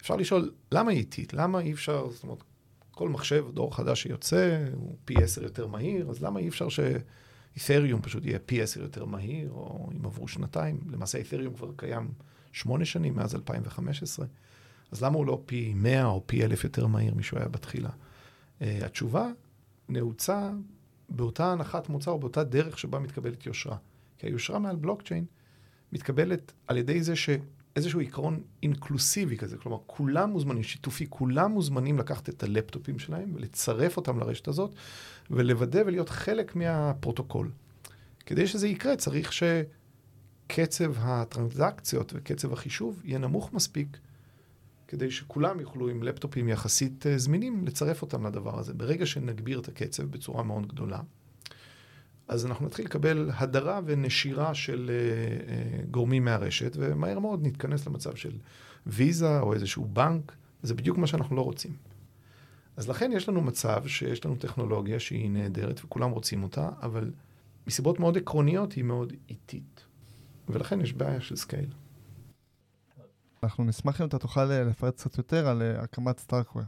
אפשר 0.01 0.15
לשאול, 0.15 0.51
למה 0.71 0.91
היא 0.91 0.99
איטית? 0.99 1.33
למה 1.33 1.59
אי 1.59 1.73
אפשר, 1.73 2.09
זאת 2.11 2.23
אומרת, 2.23 2.43
כל 2.91 3.09
מחשב, 3.09 3.45
דור 3.53 3.75
חדש 3.75 4.01
שיוצא, 4.01 4.65
הוא 4.73 4.95
פי 5.05 5.23
עשר 5.23 5.43
יותר 5.43 5.67
מהיר, 5.67 6.09
אז 6.09 6.23
למה 6.23 6.39
אי 6.39 6.47
אפשר 6.47 6.67
שאית'ריום 6.69 8.01
פשוט 8.01 8.25
יהיה 8.25 8.39
פי 8.39 8.61
עשר 8.61 8.81
יותר 8.81 9.05
מהיר, 9.05 9.51
או 9.51 9.89
אם 9.93 10.05
עברו 10.05 10.27
שנתיים? 10.27 10.79
למעשה 10.91 11.17
אית'ריום 11.17 11.53
כבר 11.53 11.71
קיים 11.75 12.11
שמונה 12.51 12.85
שנים, 12.85 13.15
מאז 13.15 13.35
2015. 13.35 14.25
אז 14.91 15.03
למה 15.03 15.17
הוא 15.17 15.25
לא 15.25 15.41
פי 15.45 15.73
100 15.75 16.05
או 16.05 16.23
פי 16.25 16.43
אלף 16.43 16.63
יותר 16.63 16.87
מהיר 16.87 17.15
משהוא 17.15 17.39
היה 17.39 17.47
בתחילה? 17.47 17.89
Uh, 17.89 18.63
התשובה 18.85 19.27
נעוצה 19.89 20.51
באותה 21.09 21.51
הנחת 21.51 21.89
מוצא 21.89 22.11
או 22.11 22.19
באותה 22.19 22.43
דרך 22.43 22.79
שבה 22.79 22.99
מתקבלת 22.99 23.45
יושרה. 23.45 23.77
כי 24.17 24.27
היושרה 24.27 24.59
מעל 24.59 24.75
בלוקצ'יין 24.75 25.25
מתקבלת 25.93 26.51
על 26.67 26.77
ידי 26.77 27.03
זה 27.03 27.15
שאיזשהו 27.15 27.99
עיקרון 27.99 28.43
אינקלוסיבי 28.63 29.37
כזה, 29.37 29.57
כלומר 29.57 29.77
כולם 29.85 30.29
מוזמנים, 30.29 30.63
שיתופי, 30.63 31.05
כולם 31.09 31.51
מוזמנים 31.51 31.97
לקחת 31.97 32.29
את 32.29 32.43
הלפטופים 32.43 32.99
שלהם 32.99 33.31
ולצרף 33.35 33.97
אותם 33.97 34.19
לרשת 34.19 34.47
הזאת 34.47 34.75
ולוודא 35.31 35.81
ולהיות 35.85 36.09
חלק 36.09 36.55
מהפרוטוקול. 36.55 37.51
כדי 38.25 38.47
שזה 38.47 38.67
יקרה 38.67 38.95
צריך 38.95 39.31
שקצב 39.33 40.93
הטרנזקציות 40.97 42.13
וקצב 42.15 42.53
החישוב 42.53 43.01
יהיה 43.03 43.19
נמוך 43.19 43.53
מספיק 43.53 43.97
כדי 44.91 45.11
שכולם 45.11 45.59
יוכלו 45.59 45.89
עם 45.89 46.03
לפטופים 46.03 46.49
יחסית 46.49 47.07
אה, 47.07 47.17
זמינים 47.17 47.65
לצרף 47.65 48.01
אותם 48.01 48.27
לדבר 48.27 48.59
הזה. 48.59 48.73
ברגע 48.73 49.05
שנגביר 49.05 49.59
את 49.59 49.67
הקצב 49.67 50.03
בצורה 50.03 50.43
מאוד 50.43 50.67
גדולה, 50.67 50.99
אז 52.27 52.45
אנחנו 52.45 52.65
נתחיל 52.65 52.85
לקבל 52.85 53.29
הדרה 53.33 53.79
ונשירה 53.85 54.53
של 54.53 54.91
uh, 54.91 55.83
uh, 55.83 55.91
גורמים 55.91 56.25
מהרשת, 56.25 56.71
ומהר 56.75 57.19
מאוד 57.19 57.47
נתכנס 57.47 57.87
למצב 57.87 58.15
של 58.15 58.37
ויזה 58.85 59.39
או 59.39 59.53
איזשהו 59.53 59.85
בנק, 59.85 60.35
זה 60.63 60.73
בדיוק 60.73 60.97
מה 60.97 61.07
שאנחנו 61.07 61.35
לא 61.35 61.41
רוצים. 61.41 61.75
אז 62.77 62.89
לכן 62.89 63.11
יש 63.11 63.29
לנו 63.29 63.41
מצב 63.41 63.87
שיש 63.87 64.25
לנו 64.25 64.35
טכנולוגיה 64.35 64.99
שהיא 64.99 65.29
נהדרת 65.29 65.85
וכולם 65.85 66.11
רוצים 66.11 66.43
אותה, 66.43 66.69
אבל 66.81 67.11
מסיבות 67.67 67.99
מאוד 67.99 68.17
עקרוניות 68.17 68.73
היא 68.73 68.83
מאוד 68.83 69.13
איטית. 69.29 69.85
ולכן 70.49 70.81
יש 70.81 70.93
בעיה 70.93 71.21
של 71.21 71.35
scale. 71.35 71.69
אנחנו 73.43 73.63
נשמח 73.63 74.01
אם 74.01 74.07
אתה 74.07 74.19
תוכל 74.19 74.45
לפרט 74.45 74.95
קצת 74.95 75.17
יותר 75.17 75.47
על 75.47 75.61
הקמת 75.61 76.19
StarkWare. 76.19 76.63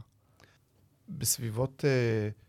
בסביבות... 1.08 1.84
Uh, 1.84 2.44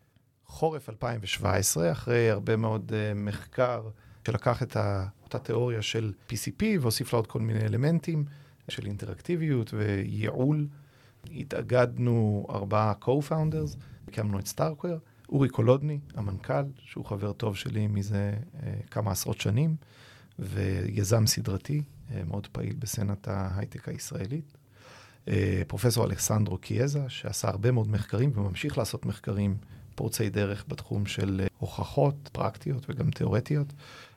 חורף 0.46 0.88
2017, 0.88 1.92
אחרי 1.92 2.30
הרבה 2.30 2.56
מאוד 2.56 2.92
uh, 2.92 3.18
מחקר 3.18 3.88
שלקח 4.26 4.62
את 4.62 4.76
ה, 4.76 5.06
אותה 5.24 5.38
תיאוריה 5.38 5.82
של 5.82 6.12
PCP 6.30 6.62
והוסיף 6.80 7.12
לה 7.12 7.18
עוד 7.18 7.26
כל 7.26 7.40
מיני 7.40 7.60
אלמנטים 7.60 8.24
של 8.68 8.86
אינטראקטיביות 8.86 9.74
וייעול. 9.74 10.66
התאגדנו 11.30 12.46
ארבעה 12.50 12.92
co-founders, 13.02 13.76
הקמנו 14.08 14.38
את 14.38 14.46
סטארקוור, 14.46 14.98
אורי 15.28 15.48
קולודני, 15.48 15.98
המנכ"ל, 16.14 16.64
שהוא 16.78 17.04
חבר 17.04 17.32
טוב 17.32 17.56
שלי 17.56 17.86
מזה 17.86 18.34
uh, 18.34 18.64
כמה 18.90 19.10
עשרות 19.10 19.40
שנים, 19.40 19.76
ויזם 20.38 21.26
סדרתי, 21.26 21.82
uh, 21.82 22.12
מאוד 22.26 22.46
פעיל 22.46 22.74
בסצנת 22.78 23.28
ההייטק 23.28 23.88
הישראלית. 23.88 24.56
Uh, 25.26 25.28
פרופסור 25.66 26.04
אלכסנדרו 26.04 26.58
קיאזה, 26.58 27.04
שעשה 27.08 27.48
הרבה 27.48 27.70
מאוד 27.70 27.88
מחקרים 27.88 28.30
וממשיך 28.34 28.78
לעשות 28.78 29.06
מחקרים 29.06 29.56
פורצי 29.96 30.30
דרך 30.30 30.64
בתחום 30.68 31.06
של 31.06 31.40
אה, 31.42 31.46
הוכחות 31.58 32.30
פרקטיות 32.32 32.86
וגם 32.88 33.10
תיאורטיות. 33.10 33.72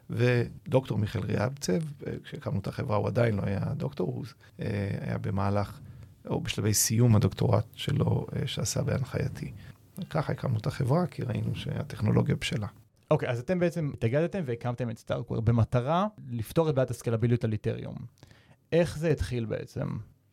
ודוקטור 0.09 0.97
מיכאל 0.97 1.21
ריאבצב, 1.21 1.81
אה, 2.07 2.13
כשהקמנו 2.23 2.59
את 2.59 2.67
החברה 2.67 2.97
הוא 2.97 3.07
עדיין 3.07 3.35
לא 3.35 3.41
היה 3.45 3.59
דוקטור, 3.77 4.07
הוא 4.07 4.25
אה, 4.59 4.65
היה 5.01 5.17
במהלך, 5.17 5.79
או 6.27 6.41
בשלבי 6.41 6.73
סיום 6.73 7.15
הדוקטורט 7.15 7.65
שלו, 7.73 8.27
שעשה 8.45 8.81
בהנחייתי. 8.81 9.51
ככה 10.09 10.33
הקמנו 10.33 10.57
את 10.57 10.67
החברה, 10.67 11.07
כי 11.07 11.23
ראינו 11.23 11.55
שהטכנולוגיה 11.55 12.35
בשלה. 12.35 12.67
אוקיי, 13.11 13.29
okay, 13.29 13.31
אז 13.31 13.39
אתם 13.39 13.59
בעצם 13.59 13.91
התאגדתם 13.93 14.43
והקמתם 14.45 14.89
את 14.89 14.97
StarkWare 14.97 15.41
במטרה 15.41 16.07
לפתור 16.29 16.69
את 16.69 16.75
בעיית 16.75 16.89
הסקלביליות 16.89 17.43
על 17.43 17.51
איתריום. 17.51 17.95
איך 18.71 18.97
זה 18.97 19.09
התחיל 19.09 19.45
בעצם? 19.45 19.87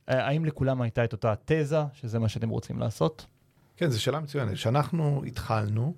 האם 0.09 0.45
לכולם 0.45 0.83
הייתה 0.83 1.05
את 1.05 1.13
אותה 1.13 1.35
תזה, 1.45 1.81
שזה 1.93 2.19
מה 2.19 2.29
שאתם 2.29 2.49
רוצים 2.49 2.79
לעשות? 2.79 3.27
כן, 3.77 3.91
זו 3.91 4.03
שאלה 4.03 4.21
מצוינת. 4.21 4.55
כשאנחנו 4.55 5.23
התחלנו, 5.27 5.95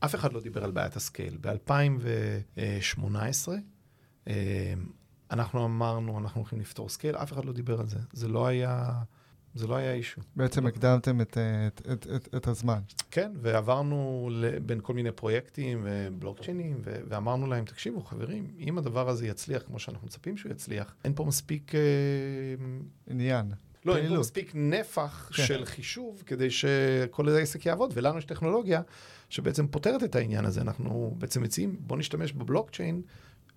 אף 0.00 0.14
אחד 0.14 0.32
לא 0.32 0.40
דיבר 0.40 0.64
על 0.64 0.70
בעיית 0.70 0.96
ה 0.96 1.02
scale. 1.02 1.38
ב-2018, 1.40 3.48
אה, 4.28 4.74
אנחנו 5.30 5.64
אמרנו, 5.64 6.18
אנחנו 6.18 6.40
הולכים 6.40 6.60
לפתור 6.60 6.88
scale, 6.88 7.16
אף 7.16 7.32
אחד 7.32 7.44
לא 7.44 7.52
דיבר 7.52 7.80
על 7.80 7.88
זה. 7.88 7.98
זה 8.12 8.28
לא 8.28 8.46
היה... 8.46 8.92
זה 9.54 9.66
לא 9.66 9.76
היה 9.76 9.92
issue. 9.92 10.20
בעצם 10.36 10.66
הקדמתם 10.66 11.20
את, 11.20 11.38
את, 11.66 11.82
את, 11.92 12.06
את, 12.16 12.34
את 12.34 12.46
הזמן. 12.46 12.80
כן, 13.10 13.32
ועברנו 13.42 14.30
בין 14.66 14.80
כל 14.82 14.94
מיני 14.94 15.12
פרויקטים 15.12 15.84
ובלוקצ'יינים, 15.84 16.80
ואמרנו 16.84 17.46
להם, 17.46 17.64
תקשיבו, 17.64 18.00
חברים, 18.00 18.54
אם 18.58 18.78
הדבר 18.78 19.08
הזה 19.08 19.26
יצליח 19.26 19.62
כמו 19.62 19.78
שאנחנו 19.78 20.06
מצפים 20.06 20.36
שהוא 20.36 20.52
יצליח, 20.52 20.94
אין 21.04 21.12
פה 21.14 21.24
מספיק... 21.24 21.74
אה, 21.74 21.80
עניין. 23.06 23.52
לא, 23.84 23.96
אין 23.96 24.12
לו 24.12 24.20
מספיק 24.20 24.52
נפח 24.54 25.30
כן. 25.34 25.42
של 25.46 25.64
חישוב 25.64 26.22
כדי 26.26 26.50
שכל 26.50 27.28
העסק 27.28 27.66
יעבוד, 27.66 27.92
ולנו 27.94 28.18
יש 28.18 28.24
טכנולוגיה 28.24 28.82
שבעצם 29.28 29.66
פותרת 29.66 30.04
את 30.04 30.16
העניין 30.16 30.44
הזה. 30.44 30.60
אנחנו 30.60 31.14
בעצם 31.18 31.42
מציעים, 31.42 31.76
בוא 31.80 31.96
נשתמש 31.96 32.32
בבלוקצ'יין 32.32 33.02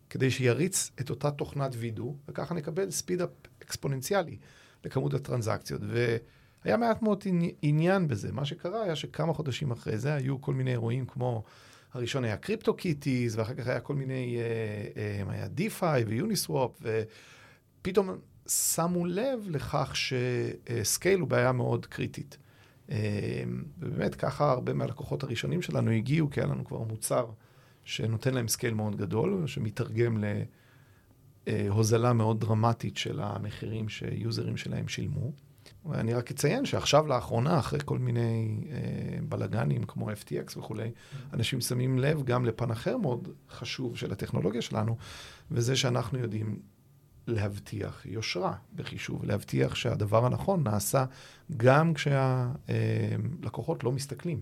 כדי 0.09 0.31
שיריץ 0.31 0.91
את 1.01 1.09
אותה 1.09 1.31
תוכנת 1.31 1.71
וידו, 1.77 2.15
וככה 2.27 2.55
נקבל 2.55 2.91
speed-up 2.91 3.29
אקספוננציאלי 3.63 4.37
לכמות 4.85 5.13
הטרנזקציות. 5.13 5.81
והיה 6.63 6.77
מעט 6.77 7.01
מאוד 7.01 7.23
עניין 7.61 8.07
בזה. 8.07 8.31
מה 8.31 8.45
שקרה 8.45 8.83
היה 8.83 8.95
שכמה 8.95 9.33
חודשים 9.33 9.71
אחרי 9.71 9.97
זה 9.97 10.13
היו 10.13 10.41
כל 10.41 10.53
מיני 10.53 10.71
אירועים 10.71 11.05
כמו... 11.05 11.43
הראשון 11.93 12.23
היה 12.23 12.37
CryptoKitties, 12.37 13.37
ואחר 13.37 13.53
כך 13.53 13.67
היה 13.67 13.79
כל 13.79 13.95
מיני, 13.95 14.37
אה, 14.37 15.23
אה, 15.27 15.33
היה 15.33 15.47
DeFi 15.47 16.03
ו 16.03 16.12
Uniswap, 16.12 16.81
ופתאום 17.81 18.09
שמו 18.47 19.05
לב 19.05 19.47
לכך 19.49 19.93
ש 19.95 20.31
scale 20.31 21.19
הוא 21.19 21.27
בעיה 21.27 21.51
מאוד 21.51 21.85
קריטית. 21.85 22.37
אה, 22.89 23.43
ובאמת 23.79 24.15
ככה 24.15 24.51
הרבה 24.51 24.73
מהלקוחות 24.73 25.23
הראשונים 25.23 25.61
שלנו 25.61 25.91
הגיעו, 25.91 26.29
כי 26.29 26.39
היה 26.39 26.47
לנו 26.47 26.65
כבר 26.65 26.79
מוצר 26.79 27.25
שנותן 27.83 28.33
להם 28.33 28.47
scale 28.47 28.73
מאוד 28.73 28.95
גדול, 28.95 29.47
שמתרגם 29.47 30.23
להוזלה 31.47 32.13
מאוד 32.13 32.39
דרמטית 32.39 32.97
של 32.97 33.19
המחירים 33.21 33.89
שיוזרים 33.89 34.57
שלהם 34.57 34.87
שילמו. 34.87 35.31
ואני 35.85 36.13
רק 36.13 36.31
אציין 36.31 36.65
שעכשיו 36.65 37.07
לאחרונה, 37.07 37.59
אחרי 37.59 37.79
כל 37.85 37.99
מיני 37.99 38.63
אה, 38.71 39.17
בלאגנים 39.29 39.83
כמו 39.83 40.11
FTX 40.11 40.57
וכולי, 40.57 40.91
אנשים 41.33 41.61
שמים 41.61 41.99
לב 41.99 42.23
גם 42.23 42.45
לפן 42.45 42.71
אחר 42.71 42.97
מאוד 42.97 43.29
חשוב 43.49 43.97
של 43.97 44.11
הטכנולוגיה 44.11 44.61
שלנו, 44.61 44.97
וזה 45.51 45.75
שאנחנו 45.75 46.19
יודעים 46.19 46.59
להבטיח 47.27 48.05
יושרה 48.05 48.53
בחישוב, 48.75 49.25
להבטיח 49.25 49.75
שהדבר 49.75 50.25
הנכון 50.25 50.63
נעשה 50.63 51.05
גם 51.57 51.93
כשהלקוחות 51.93 53.83
לא 53.83 53.91
מסתכלים. 53.91 54.41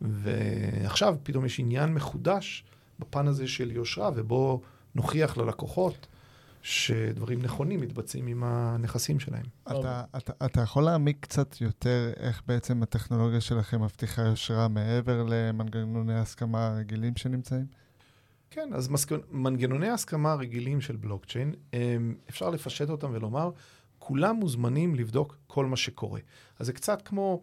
ועכשיו 0.00 1.16
פתאום 1.22 1.44
יש 1.44 1.60
עניין 1.60 1.94
מחודש 1.94 2.64
בפן 2.98 3.26
הזה 3.26 3.48
של 3.48 3.70
יושרה, 3.70 4.10
ובו 4.14 4.60
נוכיח 4.94 5.36
ללקוחות 5.36 6.06
שדברים 6.62 7.42
נכונים 7.42 7.80
מתבצעים 7.80 8.26
עם 8.26 8.42
הנכסים 8.44 9.20
שלהם. 9.20 9.44
אתה, 9.70 10.04
אתה, 10.16 10.32
אתה 10.44 10.60
יכול 10.60 10.84
להעמיק 10.84 11.16
קצת 11.20 11.60
יותר 11.60 12.12
איך 12.16 12.42
בעצם 12.46 12.82
הטכנולוגיה 12.82 13.40
שלכם 13.40 13.82
מבטיחה 13.82 14.22
יושרה 14.22 14.68
מעבר 14.68 15.24
למנגנוני 15.28 16.14
ההסכמה 16.14 16.66
הרגילים 16.66 17.16
שנמצאים? 17.16 17.66
כן, 18.56 18.72
אז 18.72 18.88
מסכ... 18.88 19.12
מנגנוני 19.30 19.88
ההסכמה 19.88 20.32
הרגילים 20.32 20.80
של 20.80 20.96
בלוקצ'יין, 20.96 21.54
אפשר 22.28 22.50
לפשט 22.50 22.90
אותם 22.90 23.10
ולומר, 23.12 23.50
כולם 23.98 24.36
מוזמנים 24.36 24.94
לבדוק 24.94 25.36
כל 25.46 25.66
מה 25.66 25.76
שקורה. 25.76 26.20
אז 26.58 26.66
זה 26.66 26.72
קצת 26.72 27.02
כמו, 27.02 27.42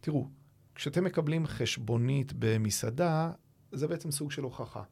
תראו, 0.00 0.28
כשאתם 0.74 1.04
מקבלים 1.04 1.46
חשבונית 1.46 2.32
במסעדה, 2.38 3.32
זה 3.72 3.88
בעצם 3.88 4.10
סוג 4.10 4.30
של 4.32 4.42
הוכחה. 4.42 4.82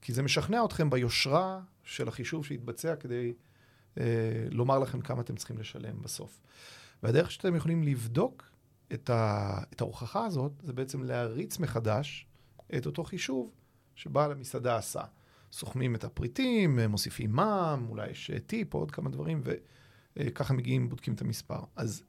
כי 0.00 0.12
זה 0.12 0.22
משכנע 0.22 0.64
אתכם 0.64 0.90
ביושרה 0.90 1.60
של 1.84 2.08
החישוב 2.08 2.44
שהתבצע 2.44 2.96
כדי 2.96 3.32
אה, 3.98 4.04
לומר 4.50 4.78
לכם 4.78 5.00
כמה 5.00 5.20
אתם 5.20 5.36
צריכים 5.36 5.58
לשלם 5.58 6.02
בסוף. 6.02 6.40
והדרך 7.02 7.30
שאתם 7.30 7.56
יכולים 7.56 7.82
לבדוק 7.82 8.50
את, 8.92 9.10
ה, 9.10 9.58
את 9.72 9.80
ההוכחה 9.80 10.24
הזאת, 10.24 10.52
זה 10.62 10.72
בעצם 10.72 11.02
להריץ 11.02 11.58
מחדש 11.58 12.26
את 12.76 12.86
אותו 12.86 13.04
חישוב 13.04 13.50
שבעל 14.00 14.32
המסעדה 14.32 14.76
עשה. 14.76 15.02
סוכמים 15.52 15.94
את 15.94 16.04
הפריטים, 16.04 16.78
מוסיפים 16.80 17.32
מע"מ, 17.32 17.86
אולי 17.88 18.10
יש 18.10 18.30
טיפ 18.46 18.74
או 18.74 18.78
עוד 18.78 18.90
כמה 18.90 19.10
דברים, 19.10 19.42
וככה 20.16 20.54
מגיעים, 20.54 20.88
בודקים 20.88 21.14
את 21.14 21.20
המספר. 21.20 21.60
אז 21.76 22.02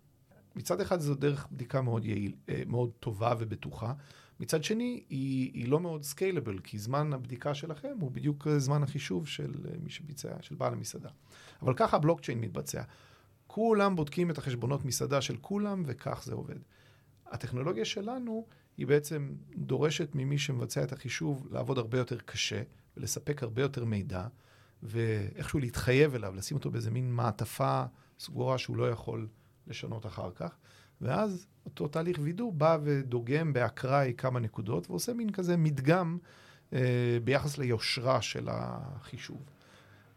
מצד 0.55 0.81
אחד 0.81 0.99
זו 0.99 1.15
דרך 1.15 1.47
בדיקה 1.51 1.81
מאוד 1.81 2.05
יעיל, 2.05 2.33
אה, 2.49 2.63
מאוד 2.67 2.91
טובה 2.99 3.33
ובטוחה. 3.39 3.93
מצד 4.39 4.63
שני, 4.63 5.03
היא, 5.09 5.51
היא 5.53 5.67
לא 5.67 5.79
מאוד 5.79 6.03
סקיילבל, 6.03 6.59
כי 6.59 6.77
זמן 6.77 7.13
הבדיקה 7.13 7.53
שלכם 7.53 7.97
הוא 7.99 8.11
בדיוק 8.11 8.47
זמן 8.57 8.83
החישוב 8.83 9.27
של 9.27 9.53
אה, 9.65 9.75
מי 9.83 9.89
שביצע, 9.89 10.29
של 10.41 10.55
בעל 10.55 10.73
המסעדה. 10.73 11.09
אבל 11.61 11.73
ככה 11.73 11.97
הבלוקצ'יין 11.97 12.41
מתבצע. 12.41 12.83
כולם 13.47 13.95
בודקים 13.95 14.31
את 14.31 14.37
החשבונות 14.37 14.85
מסעדה 14.85 15.21
של 15.21 15.37
כולם, 15.41 15.83
וכך 15.85 16.21
זה 16.25 16.33
עובד. 16.33 16.57
הטכנולוגיה 17.25 17.85
שלנו 17.85 18.45
היא 18.81 18.87
בעצם 18.87 19.33
דורשת 19.55 20.15
ממי 20.15 20.37
שמבצע 20.37 20.83
את 20.83 20.91
החישוב 20.91 21.47
לעבוד 21.51 21.77
הרבה 21.77 21.97
יותר 21.97 22.17
קשה 22.17 22.61
ולספק 22.97 23.43
הרבה 23.43 23.61
יותר 23.61 23.85
מידע, 23.85 24.27
ואיכשהו 24.83 25.59
להתחייב 25.59 26.15
אליו, 26.15 26.35
לשים 26.35 26.57
אותו 26.57 26.71
באיזה 26.71 26.91
מין 26.91 27.11
מעטפה 27.11 27.83
סגורה 28.19 28.57
שהוא 28.57 28.77
לא 28.77 28.89
יכול 28.89 29.27
לשנות 29.67 30.05
אחר 30.05 30.31
כך. 30.35 30.57
ואז 31.01 31.47
אותו 31.65 31.87
תהליך 31.87 32.17
וידוא 32.21 32.53
בא 32.53 32.77
ודוגם 32.83 33.53
באקראי 33.53 34.13
כמה 34.17 34.39
נקודות 34.39 34.89
ועושה 34.89 35.13
מין 35.13 35.29
כזה 35.31 35.57
מדגם 35.57 36.17
אה, 36.73 37.17
ביחס 37.23 37.57
ליושרה 37.57 38.21
של 38.21 38.47
החישוב. 38.51 39.43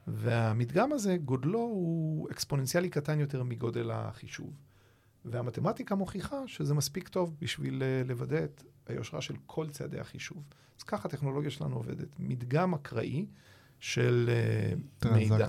והמדגם 0.06 0.92
הזה, 0.92 1.16
גודלו 1.16 1.59
הוא 1.59 2.30
אקספוננציאלי 2.30 2.88
קטן 2.88 3.21
יותר 3.21 3.42
מגודל 3.42 3.90
החישוב. 3.90 4.52
והמתמטיקה 5.25 5.95
מוכיחה 5.95 6.37
שזה 6.47 6.75
מספיק 6.75 7.09
טוב 7.09 7.37
בשביל 7.40 7.83
אה, 7.83 8.02
לוודא 8.04 8.45
את 8.45 8.62
היושרה 8.87 9.21
של 9.21 9.35
כל 9.47 9.69
צעדי 9.71 10.00
החישוב. 10.00 10.43
אז 10.78 10.83
ככה 10.83 11.09
הטכנולוגיה 11.09 11.50
שלנו 11.50 11.76
עובדת. 11.76 12.09
מדגם 12.19 12.75
אקראי 12.75 13.26
של 13.81 14.31
uh, 15.02 15.09
מידע. 15.09 15.49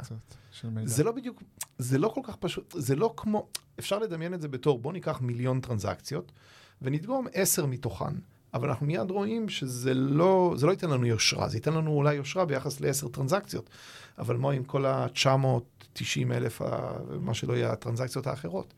של 0.51 0.70
מידע. 0.70 0.88
זה 0.88 1.03
לא 1.03 1.12
בדיוק, 1.12 1.44
זה 1.77 1.98
לא 1.98 2.08
כל 2.08 2.22
כך 2.24 2.36
פשוט, 2.36 2.75
זה 2.77 2.96
לא 2.96 3.13
כמו, 3.17 3.48
אפשר 3.79 4.00
לדמיין 4.00 4.34
את 4.34 4.41
זה 4.41 4.48
בתור, 4.48 4.79
בוא 4.79 4.94
ניקח 4.94 5.22
מיליון 5.22 5.62
טרנזקציות 5.62 6.32
ונדגום 6.82 7.27
עשר 7.34 7.65
מתוכן. 7.65 8.13
אבל 8.53 8.70
אנחנו 8.70 8.86
מיד 8.86 9.12
רואים 9.12 9.50
שזה 9.50 9.94
לא, 9.94 10.53
זה 10.58 10.65
לא 10.65 10.72
ייתן 10.72 10.89
לנו 10.89 11.05
יושרה, 11.05 11.50
זה 11.50 11.58
ייתן 11.58 11.74
לנו 11.74 11.91
אולי 11.91 12.15
יושרה 12.15 12.46
ביחס 12.46 12.79
לעשר 12.79 13.08
טרנזקציות. 13.08 13.70
אבל 14.17 14.38
מה 14.38 14.51
עם 14.51 14.63
כל 14.63 14.86
ה-990 14.86 16.32
אלף, 16.32 16.62
מה 17.22 17.34
שלא 17.34 17.53
יהיה, 17.53 17.72
הטרנזקציות 17.72 18.27
האחרות? 18.27 18.74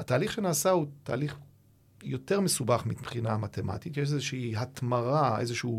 התהליך 0.00 0.32
שנעשה 0.32 0.70
הוא 0.70 0.86
תהליך 1.02 1.38
יותר 2.02 2.40
מסובך 2.40 2.82
מבחינה 2.86 3.36
מתמטית, 3.38 3.96
יש 3.96 4.08
איזושהי 4.08 4.56
התמרה, 4.56 5.40
איזושהי 5.40 5.70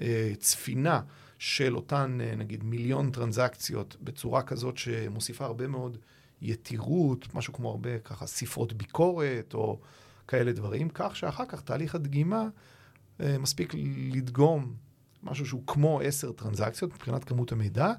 אה, 0.00 0.32
צפינה 0.38 1.00
של 1.38 1.76
אותן, 1.76 2.18
אה, 2.20 2.36
נגיד, 2.36 2.64
מיליון 2.64 3.10
טרנזקציות 3.10 3.96
בצורה 4.00 4.42
כזאת 4.42 4.76
שמוסיפה 4.78 5.44
הרבה 5.44 5.68
מאוד 5.68 5.98
יתירות, 6.42 7.34
משהו 7.34 7.52
כמו 7.52 7.70
הרבה 7.70 7.98
ככה 7.98 8.26
ספרות 8.26 8.72
ביקורת 8.72 9.54
או 9.54 9.80
כאלה 10.28 10.52
דברים, 10.52 10.88
כך 10.94 11.16
שאחר 11.16 11.44
כך 11.48 11.60
תהליך 11.60 11.94
הדגימה 11.94 12.48
אה, 13.20 13.38
מספיק 13.38 13.74
לדגום 14.12 14.74
משהו 15.22 15.46
שהוא 15.46 15.62
כמו 15.66 16.00
עשר 16.00 16.32
טרנזקציות 16.32 16.94
מבחינת 16.94 17.24
כמות 17.24 17.52
המידע, 17.52 17.92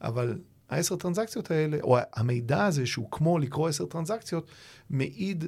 אבל 0.00 0.38
העשר 0.70 0.96
טרנזקציות 0.96 1.50
האלה, 1.50 1.78
או 1.82 1.98
המידע 2.12 2.64
הזה 2.64 2.86
שהוא 2.86 3.10
כמו 3.10 3.38
לקרוא 3.38 3.68
עשר 3.68 3.86
טרנזקציות, 3.86 4.50
מעיד 4.90 5.44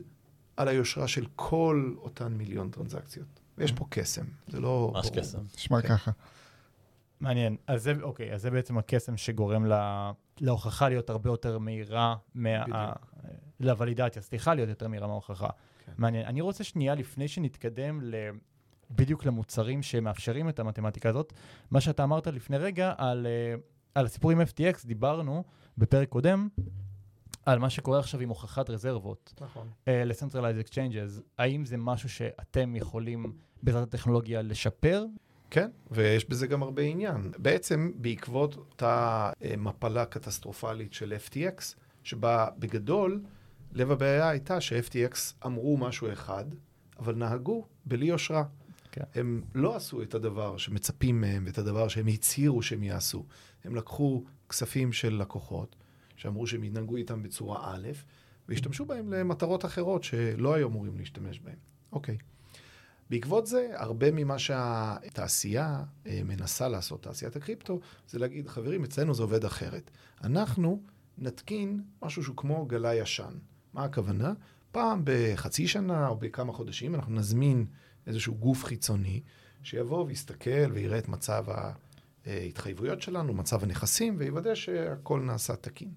על 0.57 0.68
היושרה 0.68 1.09
של 1.09 1.27
כל 1.37 1.94
אותן 1.99 2.33
מיליון 2.33 2.70
טרנזקציות. 2.70 3.40
ויש 3.59 3.73
פה 3.73 3.85
קסם, 3.90 4.25
זה 4.49 4.61
לא... 4.61 4.90
ממש 4.94 5.11
קסם. 5.11 5.38
נשמע 5.55 5.83
כן. 5.83 5.88
ככה. 5.88 6.11
מעניין. 7.20 7.57
אז 7.66 7.83
זה, 7.83 7.92
אוקיי, 8.03 8.35
אז 8.35 8.42
זה 8.42 8.51
בעצם 8.51 8.79
הקסם 8.79 9.16
שגורם 9.16 9.64
לה, 9.64 10.12
להוכחה 10.40 10.88
להיות 10.88 11.11
הרבה 11.11 11.31
יותר 11.31 11.59
מהירה, 11.59 12.16
מה, 12.35 12.92
לוולידציה, 13.61 14.23
סליחה, 14.23 14.55
להיות 14.55 14.68
יותר 14.68 14.88
מהירה 14.88 15.07
מההוכחה. 15.07 15.49
כן. 15.87 15.92
מעניין. 15.99 16.27
אני 16.27 16.40
רוצה 16.40 16.64
שנייה, 16.64 16.94
לפני 16.94 17.29
שנתקדם 17.29 18.01
ל... 18.03 18.14
בדיוק 18.90 19.25
למוצרים 19.25 19.83
שמאפשרים 19.83 20.49
את 20.49 20.59
המתמטיקה 20.59 21.09
הזאת, 21.09 21.33
מה 21.70 21.81
שאתה 21.81 22.05
אמרת 22.05 22.27
לפני 22.27 22.57
רגע 22.57 22.94
על, 22.99 23.27
אה, 23.27 23.55
על 23.94 24.07
הסיפור 24.07 24.31
עם 24.31 24.40
FTX, 24.40 24.87
דיברנו 24.87 25.44
בפרק 25.78 26.09
קודם, 26.09 26.48
על 27.46 27.59
מה 27.59 27.70
שקורה 27.70 27.98
עכשיו 27.98 28.20
עם 28.20 28.28
הוכחת 28.28 28.70
רזרבות. 28.70 29.35
נכון. 29.40 29.68
Uh, 29.85 29.90
ל-Centralized 30.07 30.68
Exchanges, 30.68 31.20
האם 31.38 31.64
זה 31.64 31.76
משהו 31.76 32.09
שאתם 32.09 32.76
יכולים 32.76 33.33
בעזרת 33.62 33.88
הטכנולוגיה 33.88 34.42
לשפר? 34.42 35.05
כן, 35.50 35.70
ויש 35.90 36.28
בזה 36.28 36.46
גם 36.46 36.62
הרבה 36.62 36.83
עניין. 36.83 37.33
בעצם 37.38 37.92
בעקבות 37.94 38.57
אותה 38.57 39.31
אה, 39.44 39.55
מפלה 39.59 40.05
קטסטרופלית 40.05 40.92
של 40.92 41.14
FTX, 41.28 41.62
שבה 42.02 42.48
בגדול 42.59 43.22
לב 43.72 43.90
הבעיה 43.90 44.28
הייתה 44.28 44.61
ש-FTX 44.61 45.16
אמרו 45.46 45.76
משהו 45.76 46.12
אחד, 46.12 46.44
אבל 46.98 47.14
נהגו 47.14 47.64
בלי 47.85 48.07
יושרה. 48.07 48.44
כן. 48.92 49.02
הם 49.14 49.42
לא 49.55 49.76
עשו 49.76 50.02
את 50.02 50.14
הדבר 50.14 50.57
שמצפים 50.57 51.20
מהם 51.20 51.44
ואת 51.46 51.59
הדבר 51.59 51.88
שהם 51.88 52.07
הצהירו 52.07 52.62
שהם 52.62 52.83
יעשו. 52.83 53.24
הם 53.64 53.74
לקחו 53.74 54.24
כספים 54.48 54.92
של 54.92 55.14
לקוחות, 55.14 55.76
שאמרו 56.16 56.46
שהם 56.46 56.64
ינהגו 56.64 56.96
איתם 56.96 57.22
בצורה 57.22 57.74
א', 57.74 57.88
והשתמשו 58.48 58.85
בהם 58.85 59.12
למטרות 59.12 59.64
אחרות 59.64 60.05
שלא 60.05 60.55
היו 60.55 60.68
אמורים 60.68 60.98
להשתמש 60.98 61.40
בהם. 61.40 61.57
אוקיי. 61.92 62.18
בעקבות 63.11 63.46
זה, 63.46 63.68
הרבה 63.74 64.11
ממה 64.11 64.38
שהתעשייה 64.38 65.85
אה, 66.07 66.20
מנסה 66.24 66.68
לעשות, 66.68 67.02
תעשיית 67.02 67.37
הקריפטו, 67.37 67.81
זה 68.09 68.18
להגיד, 68.18 68.48
חברים, 68.48 68.85
אצלנו 68.85 69.14
זה 69.14 69.22
עובד 69.22 69.44
אחרת. 69.44 69.90
אנחנו 70.24 70.83
נתקין 71.18 71.83
משהו 72.02 72.24
שהוא 72.24 72.37
כמו 72.37 72.66
גלה 72.66 72.94
ישן. 72.94 73.35
מה 73.72 73.85
הכוונה? 73.85 74.33
פעם 74.72 75.00
בחצי 75.05 75.68
שנה 75.68 76.09
או 76.09 76.16
בכמה 76.16 76.52
חודשים 76.52 76.94
אנחנו 76.94 77.14
נזמין 77.14 77.66
איזשהו 78.07 78.35
גוף 78.35 78.65
חיצוני 78.65 79.21
שיבוא 79.62 80.05
ויסתכל 80.05 80.73
ויראה 80.73 80.99
את 80.99 81.09
מצב 81.09 81.45
ההתחייבויות 82.27 83.03
שלנו, 83.03 83.35
מצב 83.35 83.62
הנכסים, 83.62 84.15
ויוודא 84.19 84.55
שהכל 84.55 85.21
נעשה 85.21 85.57
תקין. 85.57 85.91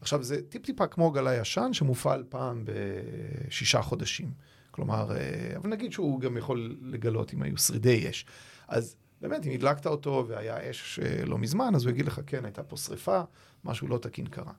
עכשיו, 0.00 0.22
זה 0.22 0.42
טיפ-טיפה 0.48 0.86
כמו 0.86 1.10
גלה 1.10 1.36
ישן 1.36 1.72
שמופעל 1.72 2.24
פעם 2.28 2.64
בשישה 2.64 3.82
חודשים. 3.82 4.30
כלומר, 4.70 5.16
אה, 5.16 5.56
אבל 5.56 5.70
נגיד 5.70 5.92
שהוא 5.92 6.20
גם 6.20 6.36
יכול 6.36 6.76
לגלות 6.82 7.34
אם 7.34 7.42
היו 7.42 7.58
שרידי 7.58 8.10
אש. 8.10 8.26
אז 8.68 8.96
באמת, 9.20 9.46
אם 9.46 9.52
הדלקת 9.52 9.86
אותו 9.86 10.24
והיה 10.28 10.70
אש 10.70 10.98
אה, 10.98 11.24
לא 11.24 11.38
מזמן, 11.38 11.74
אז 11.74 11.84
הוא 11.84 11.90
יגיד 11.90 12.06
לך, 12.06 12.20
כן, 12.26 12.44
הייתה 12.44 12.62
פה 12.62 12.76
שריפה, 12.76 13.22
משהו 13.64 13.88
לא 13.88 13.98
תקין 13.98 14.26
קרה. 14.26 14.52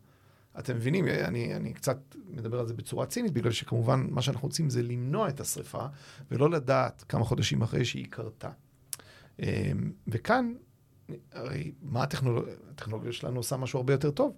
אתם 0.60 0.76
מבינים, 0.76 1.08
אני, 1.08 1.56
אני 1.56 1.74
קצת 1.74 1.98
מדבר 2.30 2.60
על 2.60 2.68
זה 2.68 2.74
בצורה 2.74 3.06
צינית, 3.06 3.34
בגלל 3.34 3.52
שכמובן 3.52 4.08
מה 4.10 4.22
שאנחנו 4.22 4.48
רוצים 4.48 4.70
זה 4.70 4.84
למנוע 4.84 5.30
את 5.30 5.40
השריפה, 5.40 5.86
ולא 6.32 6.50
לדעת 6.50 7.04
כמה 7.10 7.26
חודשים 7.26 7.62
אחרי 7.62 7.86
שהיא 7.86 8.08
קרתה. 8.10 8.50
אה, 9.40 9.72
וכאן, 10.08 10.54
הרי 11.32 11.72
מה 11.82 12.04
הטכנולוגיה? 12.04 12.54
הטכנולוגיה 12.70 13.12
שלנו 13.12 13.38
עושה 13.38 13.58
משהו 13.58 13.80
הרבה 13.80 13.94
יותר 13.94 14.12
טוב. 14.12 14.34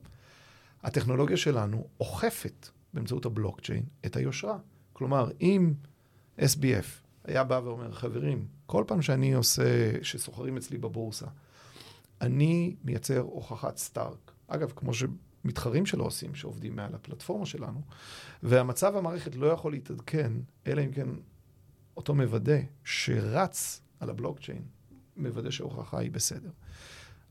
הטכנולוגיה 0.84 1.38
שלנו 1.38 1.88
אוכפת 2.00 2.70
באמצעות 2.94 3.26
הבלוקצ'יין 3.26 3.84
את 4.06 4.16
היושרה. 4.16 4.58
כלומר, 4.94 5.30
אם 5.42 5.74
SBF 6.40 6.86
היה 7.24 7.44
בא 7.44 7.62
ואומר, 7.64 7.92
חברים, 7.92 8.48
כל 8.66 8.84
פעם 8.88 9.02
שאני 9.02 9.34
עושה, 9.34 9.92
שסוחרים 10.04 10.58
אצלי 10.58 10.78
בבורסה, 10.78 11.26
אני 12.22 12.76
מייצר 12.84 13.20
הוכחת 13.20 13.78
סטארק. 13.78 14.32
אגב, 14.48 14.74
כמו 14.76 14.92
שמתחרים 15.44 15.86
שלו 15.86 16.04
עושים, 16.04 16.36
שעובדים 16.36 16.76
מעל 16.76 16.96
הפלטפורמה 16.96 17.46
שלנו, 17.46 17.82
והמצב 18.44 18.96
המערכת 18.96 19.36
לא 19.36 19.48
יכול 19.48 19.72
להתעדכן, 19.72 20.32
אלא 20.68 20.82
אם 20.82 20.92
כן 20.92 21.08
אותו 21.98 22.16
מוודא 22.16 22.58
שרץ 22.84 23.82
על 24.00 24.10
הבלוקצ'יין, 24.10 24.62
מוודא 25.18 25.52
שההוכחה 25.52 26.00
היא 26.00 26.12
בסדר. 26.12 26.50